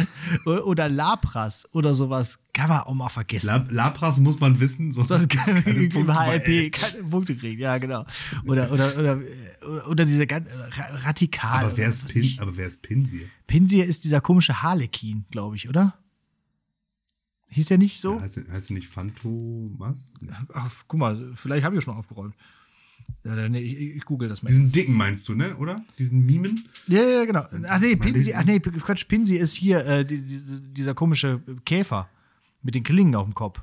[0.45, 3.47] oder Lapras oder sowas kann man auch mal vergessen.
[3.47, 7.59] Lab Lapras muss man wissen, sonst Sonst kann keine im Punkte HLP keine Punkte kriegen,
[7.61, 8.05] ja, genau.
[8.45, 9.19] Oder, oder, oder,
[9.67, 11.65] oder, oder diese ganz Ra- Radikal.
[11.65, 13.25] Aber wer ist, Pin, aber wer ist Pinsir?
[13.47, 15.95] Pinsir ist dieser komische Harlekin, glaube ich, oder?
[17.47, 18.15] Hieß der nicht so?
[18.15, 20.13] Ja, heißt, heißt er nicht Phantomas?
[20.53, 22.33] Ach, guck mal, vielleicht habe ich schon aufgeräumt.
[23.23, 24.49] Ja, nee, ich, ich google das mal.
[24.49, 25.55] Diesen dicken meinst du, ne?
[25.57, 25.75] Oder?
[25.99, 26.65] Diesen Mimen?
[26.87, 27.45] Ja, ja, genau.
[27.67, 28.33] Ach nee, lesen.
[28.35, 32.09] ach nee, Quatsch, Pinsi ist hier äh, die, diese- dieser komische Käfer
[32.63, 33.61] mit den Klingen auf dem Kopf.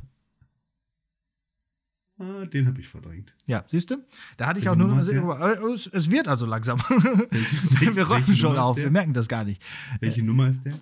[2.20, 3.32] Ah, den habe ich verdrängt.
[3.46, 3.96] Ja, siehst du?
[4.36, 5.08] Da hatte ich Welche auch nur ist?
[5.40, 6.78] Also, es, es wird also langsam.
[6.90, 9.62] welche- wir räumen schon Nummer ist auf, wir merken das gar nicht.
[10.00, 10.74] Welche Nummer ist der?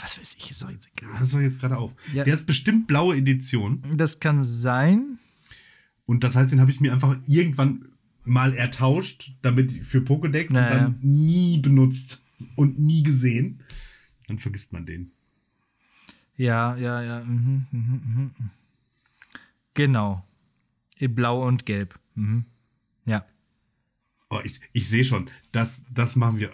[0.00, 1.10] Was weiß ich, ist doch jetzt egal.
[1.14, 1.92] Das ist doch jetzt gerade auf.
[2.12, 2.22] Ja.
[2.24, 3.82] Der ist bestimmt blaue Edition.
[3.96, 5.18] Das kann sein.
[6.06, 7.86] Und das heißt, den habe ich mir einfach irgendwann
[8.26, 10.86] mal ertauscht, damit für Pokédex Naja.
[10.86, 12.22] und dann nie benutzt
[12.56, 13.60] und nie gesehen.
[14.26, 15.12] Dann vergisst man den.
[16.36, 17.24] Ja, ja, ja.
[17.24, 18.30] Mhm, mhm, mhm.
[19.74, 20.24] Genau.
[20.98, 21.98] In Blau und Gelb.
[22.14, 22.44] Mhm.
[23.06, 23.24] Ja.
[24.30, 26.52] Oh, ich, ich sehe schon, das, das machen wir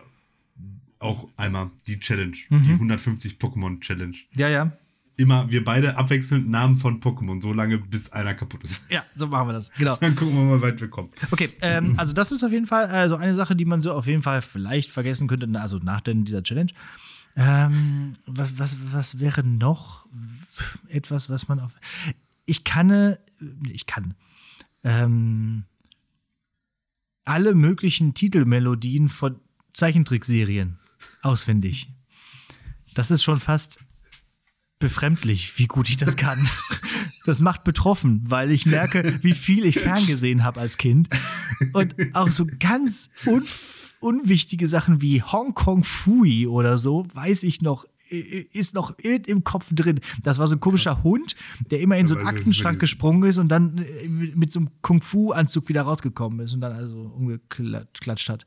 [0.99, 2.37] auch einmal, die Challenge.
[2.51, 2.65] Mhm.
[2.65, 4.17] Die 150 Pokémon Challenge.
[4.37, 4.77] Ja, ja.
[5.23, 8.83] Immer wir beide abwechselnd Namen von Pokémon, so lange bis einer kaputt ist.
[8.91, 9.71] Ja, so machen wir das.
[9.75, 9.95] Genau.
[9.95, 11.11] Dann gucken wir mal, wie weit wir kommen.
[11.31, 14.09] Okay, ähm, also das ist auf jeden Fall also eine Sache, die man so auf
[14.09, 16.73] jeden Fall vielleicht vergessen könnte, also nach denn dieser Challenge.
[17.37, 20.07] Ähm, was, was, was wäre noch
[20.89, 21.71] etwas, was man auf.
[22.45, 23.17] Ich kann, äh,
[23.71, 24.15] ich kann
[24.83, 25.63] ähm,
[27.25, 29.37] alle möglichen Titelmelodien von
[29.73, 30.81] Zeichentrickserien
[31.23, 31.89] auswendig.
[32.95, 33.79] Das ist schon fast
[34.83, 36.49] befremdlich, wie gut ich das kann.
[37.25, 41.09] Das macht betroffen, weil ich merke, wie viel ich ferngesehen habe als Kind.
[41.73, 47.63] Und auch so ganz unf unwichtige Sachen wie Hong Kong Fui oder so, weiß ich
[47.63, 50.01] noch, ist noch im Kopf drin.
[50.23, 51.37] Das war so ein komischer Hund,
[51.71, 55.69] der immer in so einen Aktenschrank gesprungen ist und dann äh, mit so einem Kung-Fu-Anzug
[55.69, 58.47] wieder rausgekommen ist und dann also umgeklatscht hat.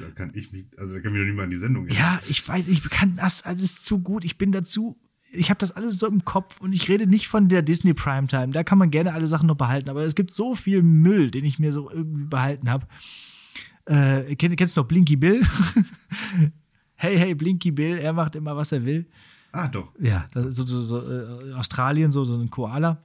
[0.00, 2.02] Da kann ich mich, also da kann mich noch nicht mal an die Sendung erinnern.
[2.02, 4.24] Ja, ich weiß, ich kann das alles zu gut.
[4.24, 4.96] Ich bin dazu
[5.36, 8.48] ich habe das alles so im Kopf und ich rede nicht von der Disney Primetime.
[8.48, 11.44] Da kann man gerne alle Sachen noch behalten, aber es gibt so viel Müll, den
[11.44, 12.86] ich mir so irgendwie behalten habe.
[13.84, 15.42] Äh, kenn, kennst du noch Blinky Bill?
[16.94, 19.06] hey, hey, Blinky Bill, er macht immer, was er will.
[19.52, 19.92] Ah, doch.
[20.00, 23.00] Ja, so, so, so äh, Australien, so, so ein Koala.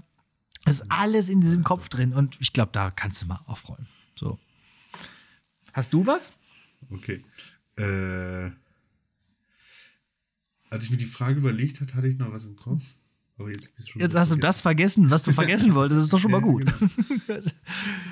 [0.65, 3.87] Das ist alles in diesem Kopf drin und ich glaube, da kannst du mal aufräumen.
[4.15, 4.39] So.
[5.73, 6.33] Hast du was?
[6.91, 7.23] Okay.
[7.77, 8.51] Äh
[10.71, 12.81] als ich mir die Frage überlegt habe, hatte ich noch was im Kopf.
[13.37, 15.97] Aber jetzt, jetzt hast du das vergessen, was du vergessen wolltest.
[15.97, 16.65] Das ist doch schon mal gut.
[17.27, 17.39] Genau.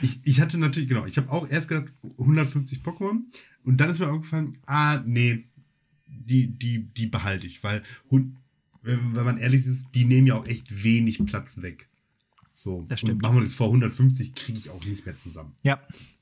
[0.02, 3.22] ich, ich hatte natürlich, genau, ich habe auch erst gedacht, 150 Pokémon.
[3.64, 5.46] Und dann ist mir aufgefallen, ah, nee,
[6.08, 7.64] die, die, die behalte ich.
[7.64, 7.84] Weil,
[8.82, 11.88] wenn man ehrlich ist, die nehmen ja auch echt wenig Platz weg.
[12.56, 12.86] So.
[12.90, 13.16] Das stimmt.
[13.16, 15.54] Und machen wir das vor 150, kriege ich auch nicht mehr zusammen.
[15.64, 15.78] Ja.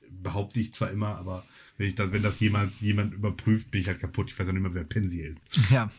[0.09, 1.45] Behaupte ich zwar immer, aber
[1.77, 4.29] wenn, ich das, wenn das jemals jemand überprüft, bin ich halt kaputt.
[4.29, 5.41] Ich weiß auch nicht mehr, wer Pensi ist.
[5.71, 5.91] Ja.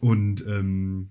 [0.00, 1.10] Und ähm,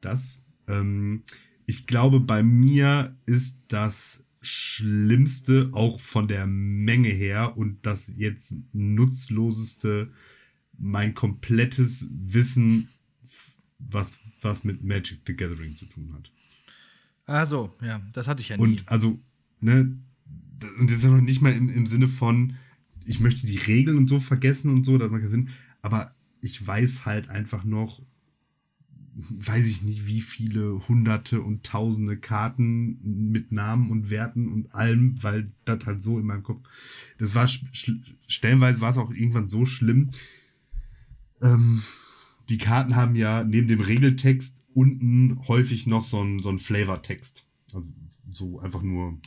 [0.00, 0.42] das.
[0.68, 1.22] Ähm,
[1.66, 8.54] ich glaube, bei mir ist das Schlimmste auch von der Menge her und das jetzt
[8.72, 10.12] nutzloseste
[10.78, 12.88] mein komplettes Wissen,
[13.78, 16.30] was, was mit Magic the Gathering zu tun hat.
[17.26, 18.62] Also, ja, das hatte ich ja nie.
[18.62, 19.18] Und also,
[19.60, 19.96] ne,
[20.78, 22.56] und das ist ja noch nicht mal im, im Sinne von,
[23.04, 25.48] ich möchte die Regeln und so vergessen und so, das macht keinen Sinn,
[25.82, 28.02] aber ich weiß halt einfach noch,
[29.14, 32.98] weiß ich nicht, wie viele hunderte und tausende Karten
[33.30, 36.66] mit Namen und Werten und allem, weil das halt so in meinem Kopf,
[37.18, 37.48] das war,
[38.26, 40.10] stellenweise war es auch irgendwann so schlimm,
[41.40, 41.82] ähm,
[42.48, 47.46] die Karten haben ja neben dem Regeltext unten häufig noch so ein, so ein Flavortext.
[47.72, 47.88] Also
[48.30, 49.18] so einfach nur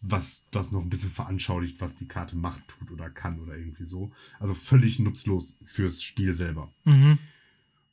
[0.00, 3.84] was das noch ein bisschen veranschaulicht, was die Karte macht, tut oder kann oder irgendwie
[3.84, 4.12] so.
[4.38, 6.72] Also völlig nutzlos fürs Spiel selber.
[6.84, 7.18] Mhm.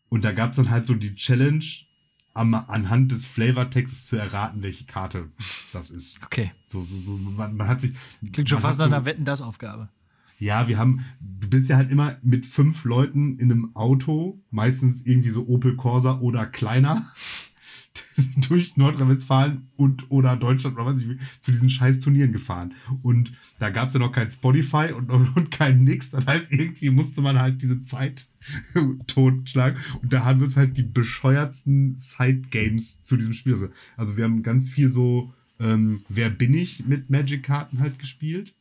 [0.09, 1.65] Und da gab es dann halt so die Challenge,
[2.33, 5.29] am, anhand des Flavortextes zu erraten, welche Karte
[5.73, 6.23] das ist.
[6.23, 6.51] Okay.
[6.67, 7.93] So, so, so, man, man hat sich.
[8.31, 9.89] Klingt schon fast nach so, einer Wetten-Das-Aufgabe.
[10.39, 15.05] Ja, wir haben, du bist ja halt immer mit fünf Leuten in einem Auto, meistens
[15.05, 17.07] irgendwie so Opel Corsa oder kleiner.
[18.49, 21.07] durch Nordrhein-Westfalen und oder Deutschland oder was ich
[21.39, 22.73] zu diesen scheiß Turnieren gefahren.
[23.01, 26.09] Und da gab es ja noch kein Spotify und, und, kein Nix.
[26.11, 28.27] Das heißt, irgendwie musste man halt diese Zeit
[29.07, 29.79] totschlagen.
[30.01, 33.71] Und da haben wir uns halt die bescheuertsten Side-Games zu diesem Spiel.
[33.95, 38.53] Also wir haben ganz viel so ähm, Wer bin ich mit Magic-Karten halt gespielt.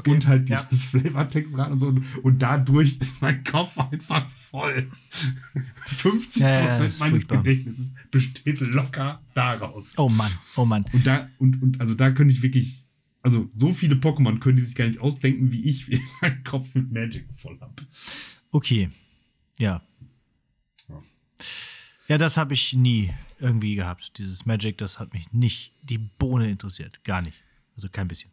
[0.00, 1.00] Okay, und halt dieses ja.
[1.00, 1.94] Flavortext-Rad und so.
[2.22, 4.90] Und dadurch ist mein Kopf einfach voll.
[5.86, 9.98] 50% ja, ja, meines Gedächtnisses besteht locker daraus.
[9.98, 10.84] Oh Mann, oh Mann.
[10.92, 12.86] Und da, und, und also da könnte ich wirklich,
[13.22, 16.74] also so viele Pokémon können die sich gar nicht ausdenken, wie ich wie meinen Kopf
[16.74, 17.74] mit Magic voll habe.
[18.50, 18.90] Okay.
[19.58, 19.82] Ja.
[20.88, 21.02] Ja,
[22.08, 24.16] ja das habe ich nie irgendwie gehabt.
[24.18, 27.04] Dieses Magic, das hat mich nicht die Bohne interessiert.
[27.04, 27.44] Gar nicht.
[27.76, 28.30] Also kein bisschen.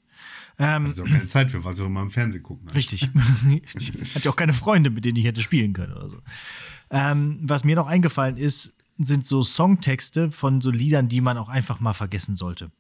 [0.59, 2.70] Ähm, also auch keine Zeit für was, auch mal im Fernsehen gucken.
[2.70, 3.09] Richtig.
[3.80, 6.18] ich hatte auch keine Freunde, mit denen ich hätte spielen können oder so.
[6.89, 11.49] Ähm, was mir noch eingefallen ist, sind so Songtexte von so Liedern, die man auch
[11.49, 12.72] einfach mal vergessen sollte.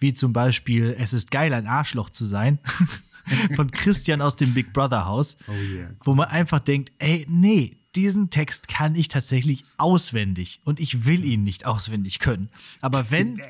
[0.00, 2.58] Wie zum Beispiel Es ist geil, ein Arschloch zu sein.
[3.54, 5.36] von Christian aus dem Big Brother Haus.
[5.48, 5.90] Oh yeah.
[6.04, 11.24] Wo man einfach denkt, ey, nee, diesen Text kann ich tatsächlich auswendig und ich will
[11.24, 12.50] ihn nicht auswendig können.
[12.82, 13.40] Aber wenn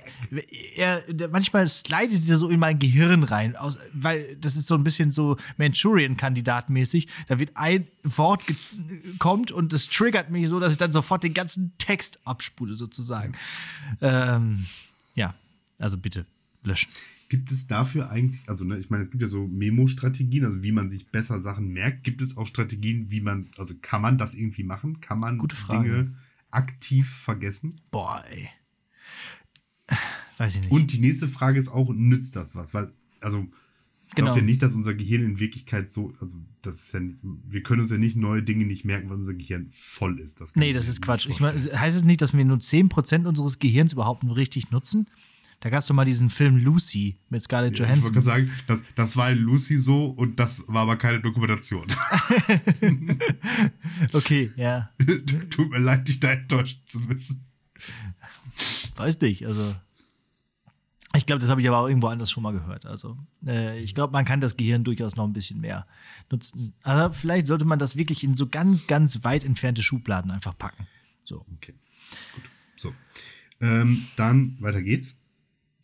[0.77, 4.85] er manchmal slidet er so in mein Gehirn rein, aus, weil das ist so ein
[4.85, 7.09] bisschen so Manchurian-Kandidat-mäßig.
[7.27, 8.45] Da wird ein Wort
[9.19, 13.35] kommt und es triggert mich so, dass ich dann sofort den ganzen Text abspule, sozusagen.
[14.01, 14.67] Ähm,
[15.17, 15.35] ja,
[15.79, 16.25] also bitte
[16.63, 16.91] löschen.
[17.29, 20.71] Gibt es dafür eigentlich, also ne, ich meine, es gibt ja so Memo-Strategien, also wie
[20.71, 22.05] man sich besser Sachen merkt.
[22.05, 25.01] Gibt es auch Strategien, wie man, also kann man das irgendwie machen?
[25.01, 26.15] Kann man Dinge
[26.51, 27.75] aktiv vergessen?
[27.91, 28.49] Boah, ey.
[30.39, 30.71] Weiß ich nicht.
[30.71, 32.75] Und die nächste Frage ist auch, nützt das was?
[32.75, 33.47] Weil, also,
[34.15, 34.27] genau.
[34.27, 37.63] glaubt ihr nicht, dass unser Gehirn in Wirklichkeit so, also, das ist ja nicht, wir
[37.63, 40.41] können uns ja nicht neue Dinge nicht merken, weil unser Gehirn voll ist.
[40.41, 41.29] Das nee, das ist Quatsch.
[41.29, 45.09] Ich mein, heißt es nicht, dass wir nur 10% unseres Gehirns überhaupt nur richtig nutzen?
[45.67, 48.11] Da gab es doch mal diesen Film Lucy mit Scarlett Johansson.
[48.11, 51.89] ich wollte sagen, das, das war in Lucy so und das war aber keine Dokumentation.
[54.13, 54.91] okay, ja.
[55.51, 57.45] Tut mir leid, dich da enttäuschen zu müssen.
[58.95, 59.75] Weiß nicht, also.
[61.17, 62.87] Ich glaube, das habe ich aber auch irgendwo anders schon mal gehört.
[62.87, 65.89] Also, äh, ich glaube, man kann das Gehirn durchaus noch ein bisschen mehr
[66.31, 66.75] nutzen.
[66.85, 70.87] Aber vielleicht sollte man das wirklich in so ganz, ganz weit entfernte Schubladen einfach packen.
[71.25, 71.45] So.
[71.57, 71.75] Okay.
[72.37, 72.45] Gut.
[72.77, 72.95] So.
[73.61, 75.17] Ähm, dann weiter geht's.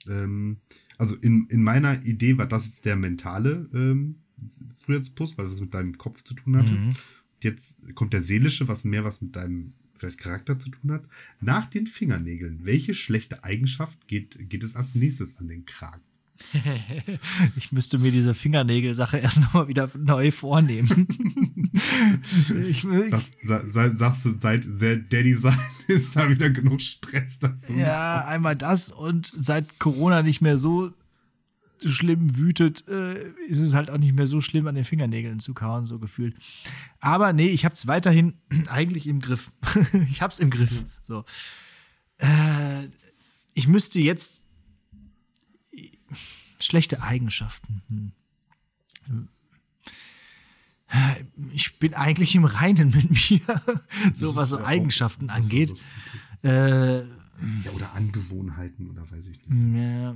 [0.08, 0.58] Ähm,
[0.98, 4.16] also in, in meiner Idee war das jetzt der mentale ähm,
[4.76, 6.72] Frühjahrspuss, weil das mit deinem Kopf zu tun hatte.
[6.72, 6.94] Mhm.
[7.40, 11.04] Jetzt kommt der seelische, was mehr was mit deinem vielleicht Charakter zu tun hat.
[11.40, 16.02] Nach den Fingernägeln, welche schlechte Eigenschaft geht, geht es als nächstes an den Kragen?
[17.56, 21.06] ich müsste mir diese Fingernägel-Sache erst nochmal wieder neu vornehmen.
[22.68, 24.66] ich, sagst, sag, sagst du, seit
[25.12, 25.58] Daddy sein
[25.88, 27.72] ist da wieder genug Stress dazu.
[27.72, 30.92] Ja, einmal das und seit Corona nicht mehr so
[31.84, 35.52] schlimm wütet, äh, ist es halt auch nicht mehr so schlimm, an den Fingernägeln zu
[35.52, 36.36] kauen, so gefühlt.
[37.00, 38.34] Aber nee, ich habe es weiterhin
[38.68, 39.50] eigentlich im Griff.
[40.10, 40.84] ich habe es im Griff.
[41.08, 41.24] So.
[42.18, 42.88] Äh,
[43.54, 44.41] ich müsste jetzt
[46.64, 47.82] Schlechte Eigenschaften.
[47.88, 49.28] Hm.
[51.52, 53.40] Ich bin eigentlich im Reinen mit mir,
[54.14, 55.74] so was so Eigenschaften auch, angeht.
[56.42, 59.76] Äh, ja, oder Angewohnheiten oder weiß ich nicht.
[59.76, 60.14] Ja,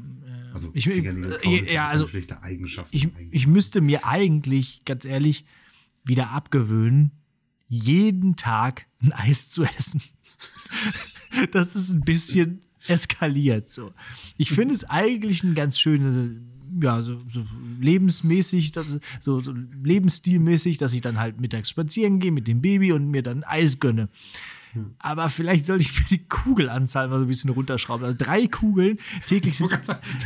[0.52, 2.94] also ich, ich ja, also schlechte Eigenschaften.
[2.94, 5.44] Ich, ich müsste mir eigentlich, ganz ehrlich,
[6.04, 7.10] wieder abgewöhnen,
[7.68, 10.02] jeden Tag ein Eis zu essen.
[11.52, 13.70] das ist ein bisschen eskaliert.
[13.72, 13.92] So.
[14.36, 16.40] Ich finde es eigentlich ein ganz schönes,
[16.80, 17.44] ja, so, so
[17.80, 22.92] lebensmäßig, das, so, so lebensstilmäßig, dass ich dann halt mittags spazieren gehe mit dem Baby
[22.92, 24.08] und mir dann Eis gönne.
[24.98, 28.04] Aber vielleicht sollte ich mir die Kugelanzahl mal so ein bisschen runterschrauben.
[28.04, 29.70] Also drei Kugeln täglich sind.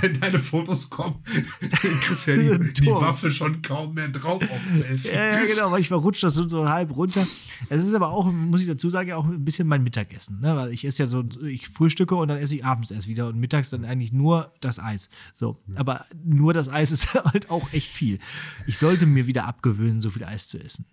[0.01, 1.17] Wenn deine Fotos kommen,
[1.61, 5.09] dann kriegst du ja die, die, Waffe schon kaum mehr drauf auf Selfie.
[5.09, 7.27] Ja, ja, genau, weil ich verrutsche das so halb runter.
[7.69, 10.41] Es ist aber auch, muss ich dazu sagen, auch ein bisschen mein Mittagessen.
[10.41, 10.57] Ne?
[10.57, 13.39] Weil ich esse ja so, ich frühstücke und dann esse ich abends erst wieder und
[13.39, 15.09] mittags dann eigentlich nur das Eis.
[15.35, 15.59] So.
[15.77, 18.19] Aber nur das Eis ist halt auch echt viel.
[18.67, 20.87] Ich sollte mir wieder abgewöhnen, so viel Eis zu essen.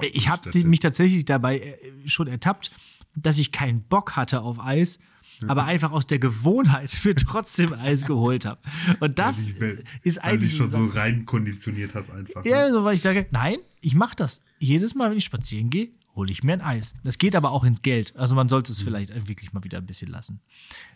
[0.00, 2.70] Ich habe mich tatsächlich dabei äh, schon ertappt,
[3.14, 4.98] dass ich keinen Bock hatte auf Eis,
[5.46, 8.60] aber einfach aus der Gewohnheit mir trotzdem Eis geholt habe.
[9.00, 10.24] Und das weil ist eigentlich.
[10.24, 12.44] Weil du dich schon so rein konditioniert hast einfach.
[12.44, 12.72] Ja, ne?
[12.72, 14.42] so weil ich sage, nein, ich mache das.
[14.58, 16.94] Jedes Mal, wenn ich spazieren gehe, hole ich mir ein Eis.
[17.04, 18.14] Das geht aber auch ins Geld.
[18.16, 18.84] Also man sollte es mhm.
[18.86, 20.40] vielleicht wirklich mal wieder ein bisschen lassen.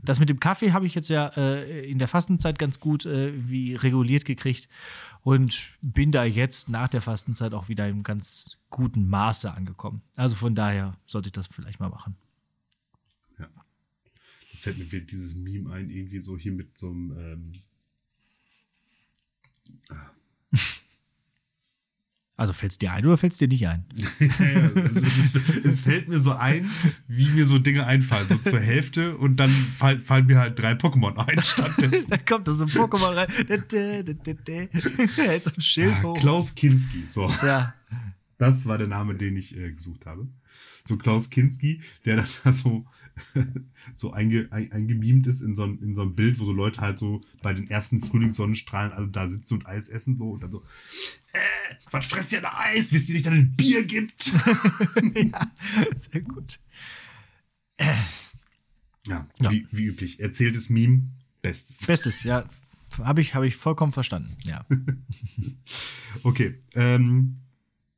[0.02, 3.32] Das mit dem Kaffee habe ich jetzt ja äh, in der Fastenzeit ganz gut äh,
[3.36, 4.68] wie reguliert gekriegt
[5.22, 10.02] und bin da jetzt nach der Fastenzeit auch wieder im ganz guten Maße angekommen.
[10.16, 12.16] Also von daher sollte ich das vielleicht mal machen.
[13.38, 13.46] Ja.
[13.46, 17.16] Da fällt mir dieses Meme ein, irgendwie so hier mit so einem.
[17.16, 17.52] Ähm
[19.90, 20.10] ah.
[22.34, 23.84] Also fällt es dir ein oder fällt es dir nicht ein?
[24.18, 26.68] ja, also es, es, fällt mir so ein,
[27.06, 30.72] wie mir so Dinge einfallen, so zur Hälfte und dann fall, fallen mir halt drei
[30.72, 32.06] Pokémon ein stattdessen.
[32.10, 33.28] da kommt da so ein Pokémon rein.
[33.46, 36.18] Er hält so ein Schild ah, hoch.
[36.18, 37.28] Klaus Kinski, so.
[37.42, 37.74] Ja.
[38.42, 40.26] Das war der Name, den ich äh, gesucht habe.
[40.84, 42.84] So Klaus Kinski, der dann da so,
[43.94, 46.80] so einge, ein, eingemimt ist in so, ein, in so einem Bild, wo so Leute
[46.80, 50.50] halt so bei den ersten Frühlingssonnenstrahlen alle da sitzen und Eis essen so und dann
[50.50, 50.64] so,
[51.32, 51.38] äh,
[51.92, 52.90] was fresst ihr da Eis?
[52.90, 54.32] Wisst ihr nicht, dass es Bier gibt?
[55.14, 55.52] ja,
[55.96, 56.58] sehr gut.
[57.76, 57.94] Äh.
[59.06, 59.52] Ja, ja.
[59.52, 60.18] Wie, wie üblich.
[60.18, 61.12] Erzähltes Meme,
[61.42, 61.86] bestes.
[61.86, 62.48] Bestes, ja.
[62.98, 64.66] Habe ich, hab ich vollkommen verstanden, ja.
[66.24, 67.41] okay, ähm,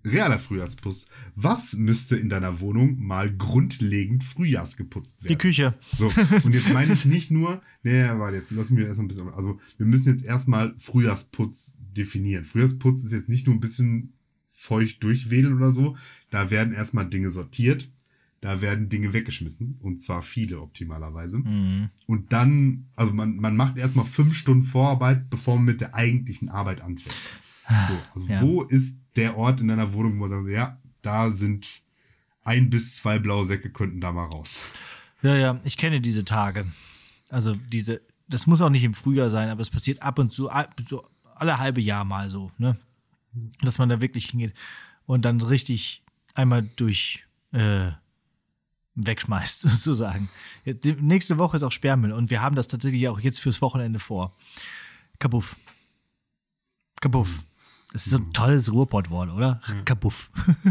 [0.04, 1.06] Realer Frühjahrsputz.
[1.34, 5.28] Was müsste in deiner Wohnung mal grundlegend frühjahrsgeputzt werden?
[5.32, 5.74] Die Küche.
[5.94, 6.12] So,
[6.44, 9.28] und jetzt meine ich nicht nur, nee, warte, jetzt lass mich erst mal ein bisschen,
[9.30, 12.44] also wir müssen jetzt erstmal Frühjahrsputz definieren.
[12.44, 14.12] Frühjahrsputz ist jetzt nicht nur ein bisschen
[14.52, 15.96] feucht durchwedeln oder so.
[16.30, 17.90] Da werden erstmal Dinge sortiert.
[18.40, 19.78] Da werden Dinge weggeschmissen.
[19.80, 21.38] Und zwar viele optimalerweise.
[21.38, 21.88] Mhm.
[22.06, 26.50] Und dann, also man, man macht erstmal fünf Stunden Vorarbeit, bevor man mit der eigentlichen
[26.50, 27.16] Arbeit anfängt.
[27.88, 28.42] So, also Ja.
[28.42, 31.82] wo ist der Ort in deiner Wohnung, wo man sagt, ja, da sind
[32.42, 34.58] ein bis zwei blaue Säcke könnten da mal raus.
[35.22, 36.66] Ja, ja, ich kenne diese Tage.
[37.30, 40.50] Also diese, das muss auch nicht im Frühjahr sein, aber es passiert ab und zu,
[40.86, 42.76] so alle halbe Jahr mal so, ne?
[43.62, 44.54] Dass man da wirklich hingeht
[45.06, 46.04] und dann richtig
[46.34, 47.90] einmal durch äh,
[48.94, 50.28] wegschmeißt, sozusagen.
[51.00, 54.36] Nächste Woche ist auch Sperrmüll und wir haben das tatsächlich auch jetzt fürs Wochenende vor.
[55.18, 55.56] Kabuff.
[57.00, 57.44] Kabuff.
[57.94, 59.60] Das ist so ein tolles Ruhrpottwort, oder?
[59.86, 60.30] Kabuff.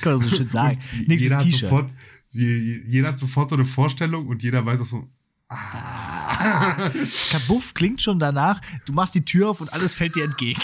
[0.00, 0.78] Kann man so schön sagen.
[1.06, 1.90] Nächstes jeder, hat sofort,
[2.30, 5.10] je- jeder hat sofort so eine Vorstellung und jeder weiß auch so,
[7.30, 10.60] Kabuff klingt schon danach, du machst die Tür auf und alles fällt dir entgegen.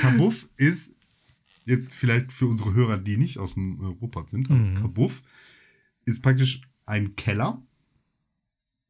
[0.00, 0.92] Kabuff ist
[1.64, 4.76] jetzt vielleicht für unsere Hörer, die nicht aus dem Ruhrpott sind, also Mhm.
[4.82, 5.22] Kabuff
[6.04, 7.60] ist praktisch ein Keller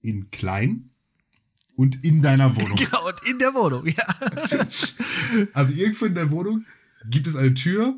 [0.02, 0.90] in klein
[1.76, 2.76] und in deiner Wohnung.
[2.76, 4.04] genau, und in der Wohnung, ja.
[5.52, 6.64] Also irgendwo in der Wohnung
[7.10, 7.94] gibt es eine Tür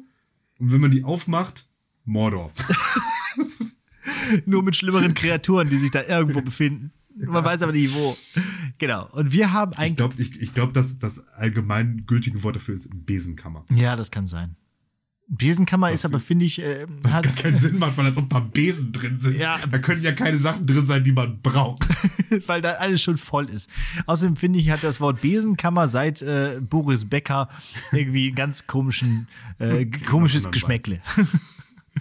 [0.59, 1.69] und wenn man die aufmacht,
[2.05, 2.53] Mordor.
[4.47, 6.93] Nur mit schlimmeren Kreaturen, die sich da irgendwo befinden.
[7.17, 8.17] Man weiß aber nicht wo.
[8.79, 9.09] Genau.
[9.13, 9.97] Und wir haben Ich ein.
[9.97, 13.65] glaube, ich, ich glaub, dass das allgemeingültige Wort dafür ist Besenkammer.
[13.75, 14.57] Ja, das kann sein.
[15.29, 18.17] Besenkammer ist Was- aber, finde ich, äh, Was hat, gar keinen Sinn macht, weil als
[18.17, 19.37] ob da Besen drin sind.
[19.39, 19.59] Ja.
[19.71, 21.85] Da können ja keine Sachen drin sein, die man braucht.
[22.47, 23.69] weil da alles schon voll ist.
[24.07, 27.49] Außerdem finde ich, hat das Wort Besenkammer seit äh, Boris Becker
[27.93, 29.27] irgendwie ein ganz komischen,
[29.59, 31.01] äh, komisches Geschmäckle.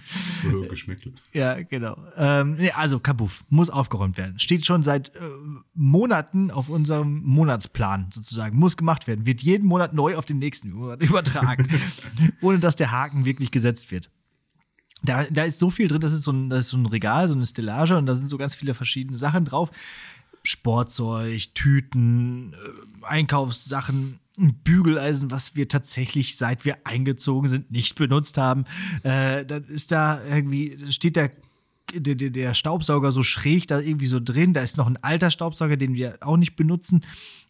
[0.48, 1.12] Oder Geschmäckle.
[1.32, 1.96] Ja, genau.
[2.16, 4.38] Ähm, also Kabuff muss aufgeräumt werden.
[4.38, 5.20] Steht schon seit äh,
[5.74, 8.58] Monaten auf unserem Monatsplan sozusagen.
[8.58, 9.26] Muss gemacht werden.
[9.26, 11.68] Wird jeden Monat neu auf den nächsten Monat übertragen.
[12.40, 14.10] ohne dass der Haken wirklich gesetzt wird.
[15.02, 17.28] Da, da ist so viel drin, das ist, so ein, das ist so ein Regal,
[17.28, 19.70] so eine Stellage und da sind so ganz viele verschiedene Sachen drauf.
[20.46, 28.38] Sportzeug, Tüten, äh, Einkaufssachen, ein Bügeleisen, was wir tatsächlich, seit wir eingezogen sind, nicht benutzt
[28.38, 28.64] haben.
[29.02, 31.32] Äh, dann ist da irgendwie, steht der,
[31.94, 34.52] der, der- der Staubsauger so schräg da irgendwie so drin.
[34.52, 37.02] Da ist noch ein alter Staubsauger, den wir auch nicht benutzen.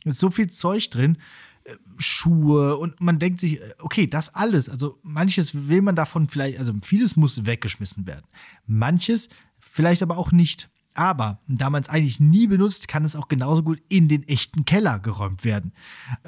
[0.05, 1.19] Da ist so viel Zeug drin.
[1.65, 6.29] Äh, Schuhe und man denkt sich, äh, okay, das alles, also manches will man davon
[6.29, 8.27] vielleicht, also vieles muss weggeschmissen werden.
[8.67, 9.29] Manches
[9.59, 10.69] vielleicht aber auch nicht.
[10.97, 14.65] Aber da man es eigentlich nie benutzt, kann es auch genauso gut in den echten
[14.65, 15.73] Keller geräumt werden.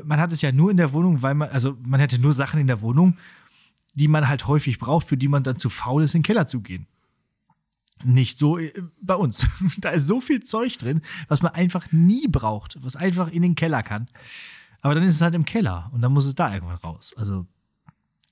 [0.04, 2.60] Man hat es ja nur in der Wohnung, weil man, also man hätte nur Sachen
[2.60, 3.16] in der Wohnung,
[3.94, 6.46] die man halt häufig braucht, für die man dann zu faul ist, in den Keller
[6.46, 6.86] zu gehen.
[8.04, 9.46] Nicht so äh, bei uns.
[9.78, 13.54] Da ist so viel Zeug drin, was man einfach nie braucht, was einfach in den
[13.54, 14.08] Keller kann.
[14.82, 17.14] Aber dann ist es halt im Keller und dann muss es da irgendwann raus.
[17.16, 17.46] Also,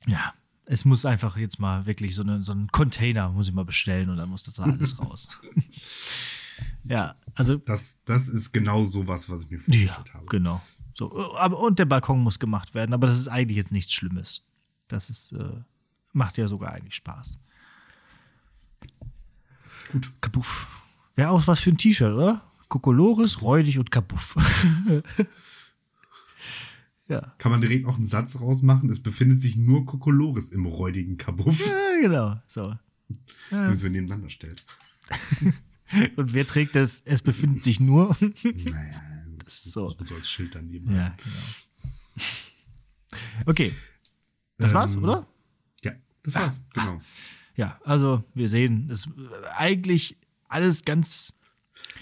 [0.07, 0.35] ja,
[0.67, 4.11] es muss einfach jetzt mal wirklich so, eine, so einen Container muss ich mal bestellen
[4.11, 5.29] und dann muss das da alles raus.
[6.85, 10.27] ja, also, Das, das ist genau sowas, was ich mir ja, vorgestellt habe.
[10.27, 10.61] genau.
[10.95, 14.45] So, aber, und der Balkon muss gemacht werden, aber das ist eigentlich jetzt nichts Schlimmes.
[14.89, 15.61] Das ist, äh,
[16.13, 17.39] macht ja sogar eigentlich Spaß.
[19.93, 20.11] Gut.
[20.21, 20.83] Kabuff.
[21.15, 22.43] Wäre auch was für ein T-Shirt, oder?
[22.69, 24.37] Kokolores, räudig und Kabuff.
[27.09, 27.35] ja.
[27.39, 28.91] Kann man direkt auch einen Satz rausmachen?
[28.91, 31.65] Es befindet sich nur Kokolores im räudigen Kabuff.
[31.67, 32.41] ja, genau.
[32.49, 32.75] So.
[33.51, 33.69] Ja.
[33.69, 34.57] Müssen wir nebeneinander stellen.
[36.17, 37.01] Und wer trägt das?
[37.05, 38.17] Es befindet sich nur.
[38.21, 39.03] Naja,
[39.45, 39.95] das ist so.
[39.97, 42.27] man so als Schild daneben ja, genau.
[43.47, 43.73] Okay.
[44.59, 45.27] Das war's, Ähm, oder?
[45.85, 45.93] Ja,
[46.25, 46.63] das war's.
[46.75, 47.01] Genau.
[47.55, 49.09] Ja, also wir sehen, es
[49.57, 50.17] eigentlich
[50.49, 51.35] alles ganz.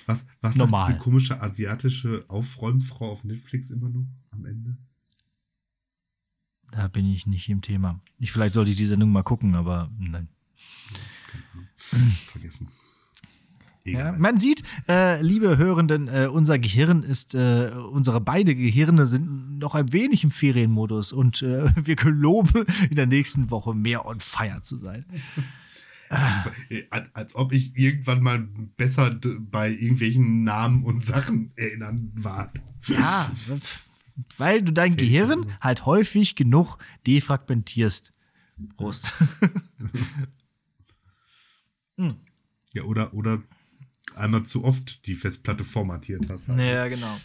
[0.07, 0.87] Was, was Normal.
[0.89, 4.77] diese komische asiatische Aufräumfrau auf Netflix immer noch am Ende?
[6.75, 8.01] Da bin ich nicht im Thema.
[8.19, 10.29] Ich, vielleicht sollte ich die Sendung mal gucken, aber nein.
[12.27, 12.69] Vergessen.
[13.85, 19.59] Ja, man sieht, äh, liebe Hörenden, äh, unser Gehirn ist, äh, unsere beide Gehirne sind
[19.59, 24.21] noch ein wenig im Ferienmodus und äh, wir geloben, in der nächsten Woche mehr on
[24.21, 25.05] fire zu sein.
[26.09, 29.19] Äh, Als, ob ich irgendwann mal besser
[29.51, 32.53] bei irgendwelchen Namen und Sachen erinnern war.
[32.87, 33.31] Ja,
[34.37, 38.13] weil du dein Gehirn halt häufig genug defragmentierst.
[38.77, 39.13] Prost.
[42.73, 43.41] Ja, oder, oder
[44.17, 46.49] einmal zu oft die Festplatte formatiert hast.
[46.49, 47.17] Ja, genau.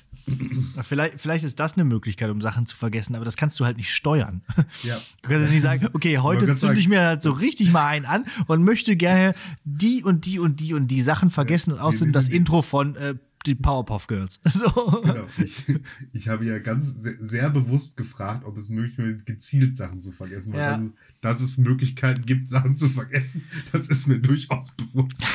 [0.83, 3.77] Vielleicht, vielleicht ist das eine Möglichkeit, um Sachen zu vergessen, aber das kannst du halt
[3.77, 4.43] nicht steuern.
[4.83, 5.01] Ja.
[5.23, 8.25] Du kannst nicht sagen, okay, heute zünde ich mir halt so richtig mal einen an
[8.45, 9.33] und möchte gerne
[9.63, 13.15] die und die und die und die Sachen vergessen und außerdem das Intro von äh,
[13.45, 14.39] die Powerpuff Girls.
[14.49, 14.69] So.
[15.03, 15.27] Genau.
[15.37, 15.65] Ich,
[16.13, 20.11] ich habe ja ganz sehr, sehr bewusst gefragt, ob es möglich ist, gezielt Sachen zu
[20.11, 20.53] vergessen.
[20.53, 20.71] Weil Ja.
[20.73, 25.23] das ist, dass es Möglichkeiten gibt, Sachen zu vergessen, das ist mir durchaus bewusst.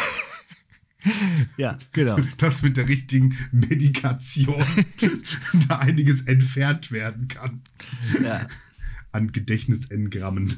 [1.58, 2.16] Ja, genau.
[2.38, 4.64] Dass mit der richtigen Medikation
[5.68, 7.60] da einiges entfernt werden kann
[8.22, 8.46] Ja.
[9.12, 10.56] an Gedächtnisengrammen.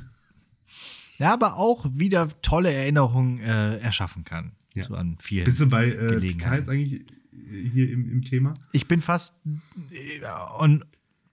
[1.19, 4.53] ja, aber auch wieder tolle Erinnerungen äh, erschaffen kann.
[4.75, 4.85] Ja.
[4.85, 5.47] So an vielen.
[5.47, 6.21] Bist du bei äh.
[6.21, 7.05] Picard jetzt eigentlich
[7.49, 8.55] hier im, im Thema?
[8.73, 9.41] Ich bin fast
[9.91, 10.21] äh,
[10.59, 10.85] on,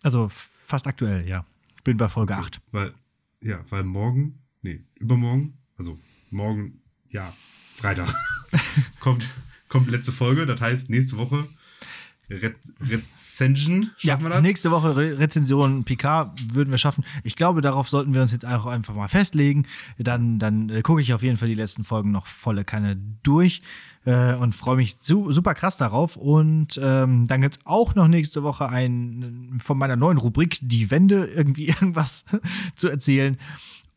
[0.03, 1.45] also fast aktuell, ja.
[1.77, 2.61] Ich bin bei Folge 8.
[2.71, 2.93] Weil,
[3.41, 5.99] ja, weil morgen, nee, übermorgen, also
[6.29, 7.35] morgen, ja,
[7.75, 8.13] Freitag,
[8.99, 9.29] kommt,
[9.67, 10.45] kommt letzte Folge.
[10.45, 11.47] Das heißt, nächste Woche
[12.41, 14.41] Re Rezension, Ja, schaffen wir das?
[14.41, 17.03] nächste Woche Re Rezension Picard würden wir schaffen.
[17.23, 19.65] Ich glaube, darauf sollten wir uns jetzt auch einfach mal festlegen.
[19.97, 23.61] Dann, dann äh, gucke ich auf jeden Fall die letzten Folgen noch volle Kanne durch
[24.05, 26.15] äh, und freue mich su super krass darauf.
[26.17, 30.91] Und ähm, dann gibt es auch noch nächste Woche ein von meiner neuen Rubrik Die
[30.91, 32.25] Wende irgendwie irgendwas
[32.75, 33.37] zu erzählen.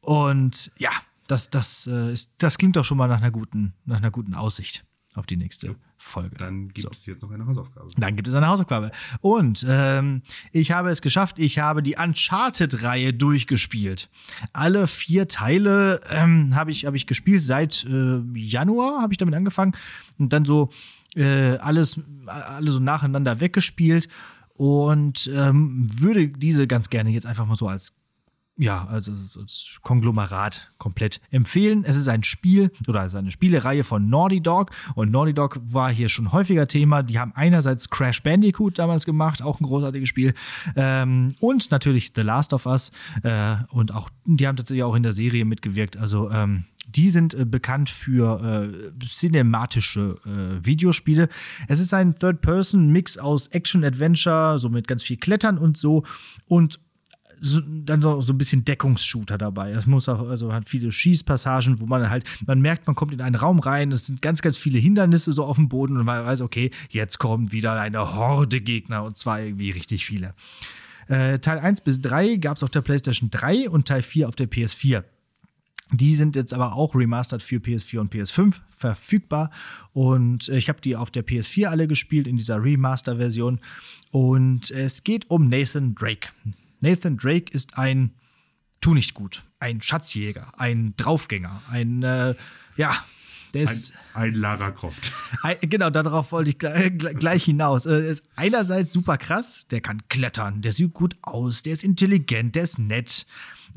[0.01, 0.91] Und ja,
[1.27, 4.35] das, das, äh, ist, das klingt doch schon mal nach einer guten, nach einer guten
[4.35, 4.85] Aussicht
[5.15, 6.37] auf die nächste Folge.
[6.37, 6.91] Dann gibt So.
[6.91, 7.89] es jetzt noch eine Hausaufgabe.
[7.97, 8.91] Dann gibt es eine Hausaufgabe.
[9.21, 10.23] Und ähm,
[10.53, 11.39] ich habe es geschafft.
[11.39, 14.09] Ich habe die Uncharted-Reihe durchgespielt.
[14.53, 17.43] Alle vier Teile ähm, habe ich, hab ich gespielt.
[17.43, 19.73] Seit äh, Januar habe ich damit angefangen.
[20.19, 20.71] Und dann so
[21.15, 24.09] äh, alles, alle so nacheinander weggespielt.
[24.55, 27.95] Und ähm, würde diese ganz gerne jetzt einfach mal so als
[28.59, 31.85] ja, also als- als Konglomerat komplett empfehlen.
[31.85, 35.61] Es ist ein Spiel oder es ist eine Spielereihe von Naughty Dog und Naughty Dog
[35.63, 37.03] war hier schon häufiger Thema.
[37.03, 40.33] Die haben einerseits Crash Bandicoot damals gemacht, auch ein großartiges Spiel,
[40.75, 42.93] ähm, und natürlich The Last of Us
[43.23, 45.97] äh, und auch die haben tatsächlich auch in der Serie mitgewirkt.
[45.97, 51.29] Also ähm, die sind äh, bekannt für äh, cinematische äh, Videospiele.
[51.69, 56.05] Es ist ein Third-Person-Mix aus Action-Adventure, so mit ganz viel Klettern und so
[56.47, 56.79] und
[57.41, 59.73] so, dann so, so ein bisschen Deckungsshooter dabei.
[59.73, 63.21] Es muss auch, also hat viele Schießpassagen, wo man halt, man merkt, man kommt in
[63.21, 66.25] einen Raum rein, es sind ganz, ganz viele Hindernisse so auf dem Boden und man
[66.25, 70.35] weiß, okay, jetzt kommt wieder eine Horde Gegner und zwar irgendwie richtig viele.
[71.09, 74.37] Äh, Teil 1 bis 3 gab es auf der PlayStation 3 und Teil 4 auf
[74.37, 75.05] der PS4.
[75.93, 79.51] Die sind jetzt aber auch remastered für PS4 und PS5 verfügbar.
[79.93, 83.61] Und äh, ich habe die auf der PS4 alle gespielt in dieser Remaster-Version.
[84.11, 86.29] Und es geht um Nathan Drake.
[86.81, 88.15] Nathan Drake ist ein
[88.81, 92.35] Tu nicht gut, ein Schatzjäger, ein Draufgänger, ein, äh,
[92.77, 93.05] ja,
[93.57, 93.77] der Ein,
[94.15, 95.13] ein Lara Croft.
[95.43, 97.87] Ein, genau, darauf wollte ich gleich, gleich hinaus.
[97.87, 102.55] Äh, ist einerseits super krass, der kann klettern, der sieht gut aus, der ist intelligent,
[102.55, 103.27] der ist nett.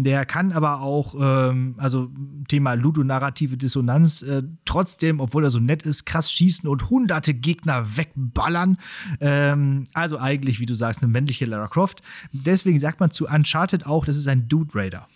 [0.02, 2.10] Der kann aber auch, ähm, also
[2.48, 7.98] Thema ludonarrative Dissonanz, äh, trotzdem, obwohl er so nett ist, krass schießen und hunderte Gegner
[7.98, 8.78] wegballern.
[9.20, 12.02] Ähm, also eigentlich, wie du sagst, eine männliche Lara Croft.
[12.32, 15.10] Deswegen sagt man zu Uncharted auch, das ist ein Dude Raider.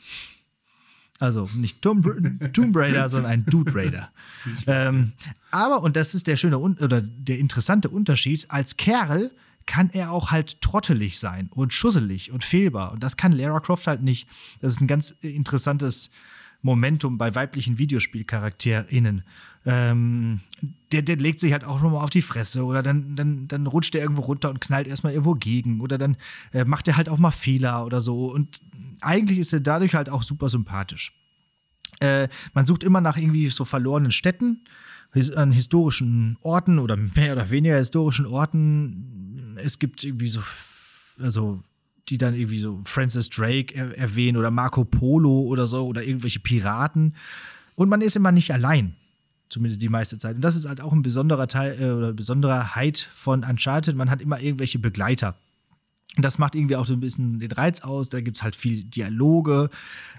[1.24, 2.05] Also nicht Tomb,
[2.51, 4.09] Tomb Raider, sondern ein Dude Raider.
[4.67, 5.13] ähm,
[5.51, 9.32] aber, und das ist der schöne oder der interessante Unterschied, als Kerl
[9.65, 12.91] kann er auch halt trottelig sein und schusselig und fehlbar.
[12.91, 14.28] Und das kann Lara Croft halt nicht.
[14.59, 16.09] Das ist ein ganz interessantes
[16.61, 19.24] Momentum bei weiblichen VideospielcharakterInnen.
[19.65, 20.41] Ähm,
[20.91, 23.65] der, der legt sich halt auch schon mal auf die Fresse oder dann, dann, dann
[23.65, 26.17] rutscht er irgendwo runter und knallt erstmal irgendwo gegen oder dann
[26.51, 28.26] äh, macht er halt auch mal Fehler oder so.
[28.26, 28.59] Und
[29.04, 31.14] eigentlich ist er dadurch halt auch super sympathisch.
[31.99, 34.66] Äh, man sucht immer nach irgendwie so verlorenen Städten,
[35.36, 39.56] an historischen Orten oder mehr oder weniger historischen Orten.
[39.64, 40.41] Es gibt irgendwie so,
[41.22, 41.62] also
[42.10, 46.39] die dann irgendwie so Francis Drake er erwähnen oder Marco Polo oder so oder irgendwelche
[46.39, 47.16] Piraten.
[47.76, 48.95] Und man ist immer nicht allein.
[49.49, 50.36] Zumindest die meiste Zeit.
[50.36, 53.95] Und das ist halt auch ein besonderer Teil äh, oder Besonderheit von Uncharted.
[53.95, 55.36] Man hat immer irgendwelche Begleiter.
[56.18, 58.09] Das macht irgendwie auch so ein bisschen den Reiz aus.
[58.09, 59.70] Da gibt es halt viel Dialoge.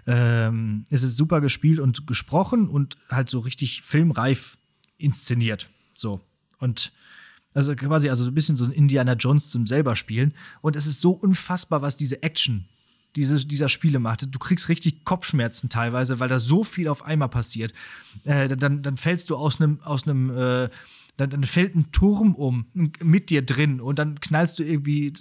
[0.07, 4.59] Ähm, es ist super gespielt und gesprochen und halt so richtig filmreif
[4.99, 5.69] inszeniert.
[5.95, 6.21] So.
[6.59, 6.93] Und
[7.53, 10.35] also quasi also so ein bisschen so ein Indiana Jones zum selber spielen.
[10.61, 12.67] Und es ist so unfassbar, was diese Action
[13.17, 14.27] diese, dieser Spiele macht.
[14.35, 17.73] Du kriegst richtig Kopfschmerzen teilweise, weil da so viel auf einmal passiert.
[18.25, 20.69] Äh, dann, dann fällst du aus einem aus äh,
[21.17, 25.13] dann, dann fällt ein Turm um mit dir drin und dann knallst du irgendwie,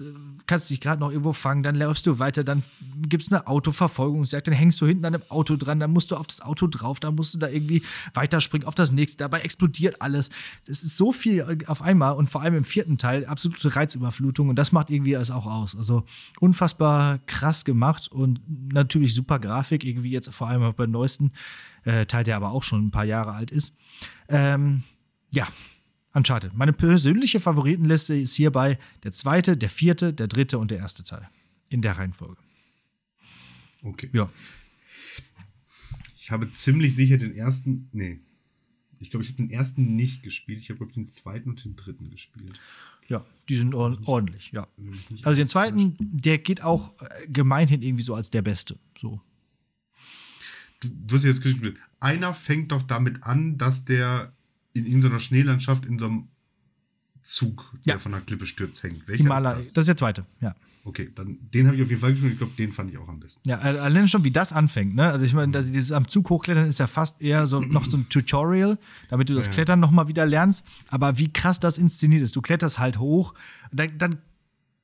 [0.48, 2.64] kannst dich gerade noch irgendwo fangen, dann läufst du weiter, dann
[3.08, 6.16] gibt es eine Autoverfolgungsjagd, dann hängst du hinten an einem Auto dran, dann musst du
[6.16, 7.84] auf das Auto drauf, dann musst du da irgendwie
[8.16, 10.30] weiterspringen auf das nächste, dabei explodiert alles.
[10.66, 14.56] Das ist so viel auf einmal und vor allem im vierten Teil absolute Reizüberflutung und
[14.56, 15.76] das macht irgendwie alles auch aus.
[15.76, 16.06] Also
[16.40, 18.42] unfassbar krass gemacht und
[18.74, 21.34] natürlich super Grafik, irgendwie jetzt vor allem beim neuesten
[21.84, 23.76] äh, Teil, der aber auch schon ein paar Jahre alt ist.
[24.28, 24.84] Ähm,
[25.34, 25.48] ja,
[26.14, 26.54] Uncharted.
[26.54, 31.28] Meine persönliche Favoritenliste ist hierbei der zweite, der vierte, der dritte und der erste Teil.
[31.70, 32.38] In der Reihenfolge.
[33.82, 34.10] Okay.
[34.14, 34.30] Ja.
[36.18, 37.90] Ich habe ziemlich sicher den ersten.
[37.92, 38.20] Nee.
[39.00, 40.62] Ich glaube, ich habe den ersten nicht gespielt.
[40.62, 42.60] Ich habe, glaube ich, den zweiten und den dritten gespielt.
[43.10, 44.68] Ja, die sind or ordentlich, ja.
[45.24, 48.80] Also den zweiten, der geht auch äh, gemeinhin irgendwie so als der beste.
[48.98, 49.20] So.
[50.80, 51.78] Du wirst jetzt gespielt.
[52.00, 54.34] Einer fängt doch damit an, dass der
[54.74, 56.28] in irgendeiner Schneelandschaft in so einem
[57.24, 58.00] Zug, der Ja.
[58.00, 59.08] von der Klippe stürzt, hängt.
[59.08, 59.74] Welcher Himalaya, ist das?
[59.74, 59.82] das?
[59.84, 60.56] ist der zweite, ja.
[60.86, 62.34] Okay, dann den habe ich auf jeden Fall gespielt.
[62.34, 63.40] Ich glaube, den fand ich auch am besten.
[63.48, 65.04] Ja, allein schon, wie das anfängt, ne?
[65.10, 67.96] Also ich meine, dass dieses am Zug hochklettern ist ja fast eher so noch so
[67.96, 68.78] ein Tutorial,
[69.10, 69.52] damit du das Ja.
[69.54, 70.66] Klettern noch mal wieder lernst.
[70.90, 72.36] Aber wie krass das inszeniert ist.
[72.36, 73.34] Du kletterst halt hoch,
[73.72, 74.18] dann, dann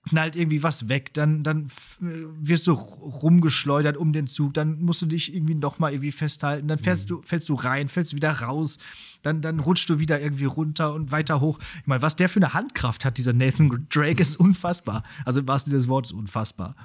[0.10, 1.68] knallt irgendwie was weg, dann, dann
[2.02, 6.12] äh, wirst du rumgeschleudert um den Zug, dann musst du dich irgendwie noch mal irgendwie
[6.12, 8.80] festhalten, dann fällst du, fällst du rein, fällst wieder raus,
[9.22, 11.60] dann, dann rutschst du wieder irgendwie runter und weiter hoch.
[11.82, 15.04] Ich meine, was der für eine Handkraft hat, dieser Nathan Drake, ist unfassbar.
[15.26, 16.76] Also im wahrsten Sinne des Wortes unfassbar.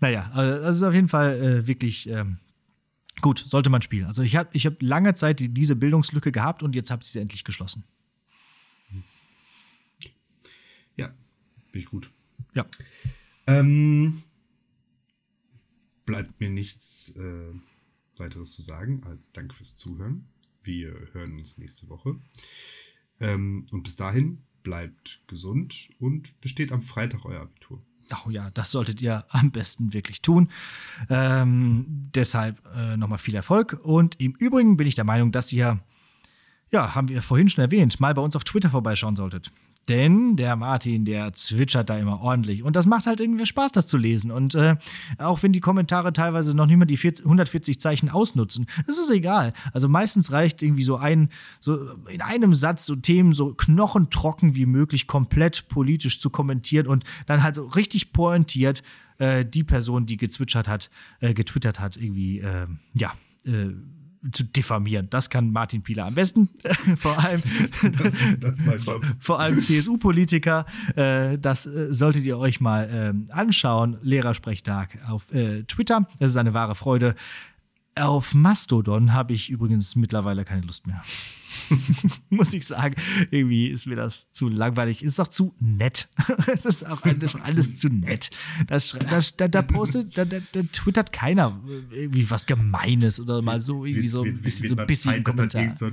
[0.00, 2.38] Naja, also das ist auf jeden Fall äh, wirklich ähm,
[3.20, 4.06] gut, sollte man spielen.
[4.06, 7.08] Also ich habe ich hab lange Zeit die, diese Bildungslücke gehabt und jetzt habe ich
[7.08, 7.84] sie endlich geschlossen.
[10.96, 11.10] Ja,
[11.72, 12.10] bin ich gut.
[12.54, 12.66] Ja.
[13.46, 14.22] Ähm,
[16.06, 17.52] bleibt mir nichts äh,
[18.16, 20.26] weiteres zu sagen als Danke fürs Zuhören.
[20.62, 22.16] Wir hören uns nächste Woche.
[23.20, 27.82] Ähm, und bis dahin bleibt gesund und besteht am Freitag euer Abitur.
[28.26, 30.50] Oh ja, das solltet ihr am besten wirklich tun.
[31.08, 33.80] Ähm, deshalb äh, nochmal viel Erfolg.
[33.82, 35.80] Und im Übrigen bin ich der Meinung, dass ihr,
[36.70, 39.50] ja, haben wir vorhin schon erwähnt, mal bei uns auf Twitter vorbeischauen solltet.
[39.88, 42.62] Denn der Martin, der zwitschert da immer ordentlich.
[42.62, 44.30] Und das macht halt irgendwie Spaß, das zu lesen.
[44.30, 44.76] Und äh,
[45.18, 49.10] auch wenn die Kommentare teilweise noch nicht mal die 40, 140 Zeichen ausnutzen, das ist
[49.10, 49.52] egal.
[49.72, 51.28] Also meistens reicht irgendwie so ein,
[51.60, 51.78] so
[52.08, 57.42] in einem Satz so Themen so knochentrocken wie möglich komplett politisch zu kommentieren und dann
[57.42, 58.82] halt so richtig pointiert
[59.18, 63.12] äh, die Person, die gezwitschert hat, äh, getwittert hat, irgendwie, äh, ja,
[63.46, 63.70] äh,
[64.32, 65.08] zu diffamieren.
[65.10, 66.48] Das kann Martin Pieler am besten.
[66.96, 67.42] Vor allem.
[67.98, 68.58] Das, das
[69.18, 70.66] vor allem CSU-Politiker.
[70.96, 73.98] Äh, das äh, solltet ihr euch mal ähm, anschauen.
[74.02, 76.08] Lehrersprechtag auf äh, Twitter.
[76.18, 77.14] Das ist eine wahre Freude.
[77.96, 81.02] Auf Mastodon habe ich übrigens mittlerweile keine Lust mehr.
[82.30, 82.96] Muss ich sagen.
[83.30, 85.02] Irgendwie ist mir das zu langweilig.
[85.02, 86.08] Ist auch zu nett.
[86.46, 88.30] Es ist auch alles, alles zu nett.
[88.66, 88.78] Da,
[89.36, 94.08] da, da postet, da, da, da twittert keiner irgendwie was Gemeines oder mal so irgendwie
[94.08, 95.72] so ein bisschen so ein bisschen Kommentar.
[95.76, 95.90] So,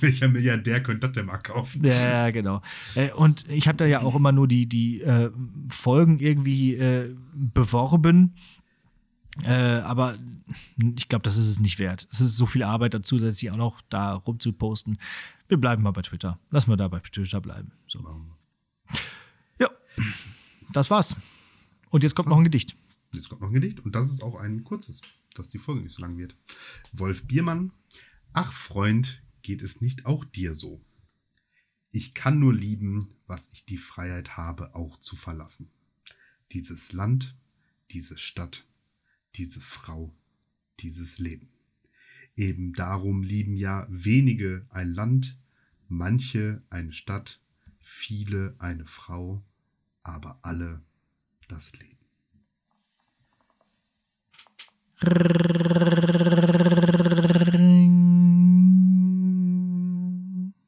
[0.00, 1.84] welcher Milliardär könnte das denn mal kaufen?
[1.84, 2.62] Ja, genau.
[2.94, 5.30] Äh, Und ich habe da ja auch immer nur die, die äh,
[5.68, 8.34] Folgen irgendwie äh, beworben.
[9.42, 10.18] Äh, aber
[10.96, 12.08] ich glaube, das ist es nicht wert.
[12.10, 14.98] Es ist so viel Arbeit dazu, zusätzlich auch noch da rumzuposten.
[15.48, 16.38] Wir bleiben mal bei Twitter.
[16.50, 17.72] Lass mal da bei Twitter bleiben.
[17.86, 18.04] So.
[19.58, 19.70] Ja,
[20.72, 21.16] das war's.
[21.90, 22.76] Und jetzt kommt noch ein Gedicht.
[23.12, 25.00] Jetzt kommt noch ein Gedicht und das ist auch ein kurzes,
[25.34, 26.36] dass die Folge nicht so lang wird.
[26.92, 27.72] Wolf Biermann.
[28.32, 30.84] Ach Freund, geht es nicht auch dir so?
[31.92, 35.70] Ich kann nur lieben, was ich die Freiheit habe, auch zu verlassen.
[36.52, 37.36] Dieses Land,
[37.90, 38.66] diese Stadt,
[39.36, 40.14] diese Frau,
[40.80, 41.48] dieses Leben.
[42.36, 45.38] Eben darum lieben ja wenige ein Land,
[45.88, 47.40] manche eine Stadt,
[47.78, 49.42] viele eine Frau,
[50.02, 50.82] aber alle
[51.48, 51.96] das Leben.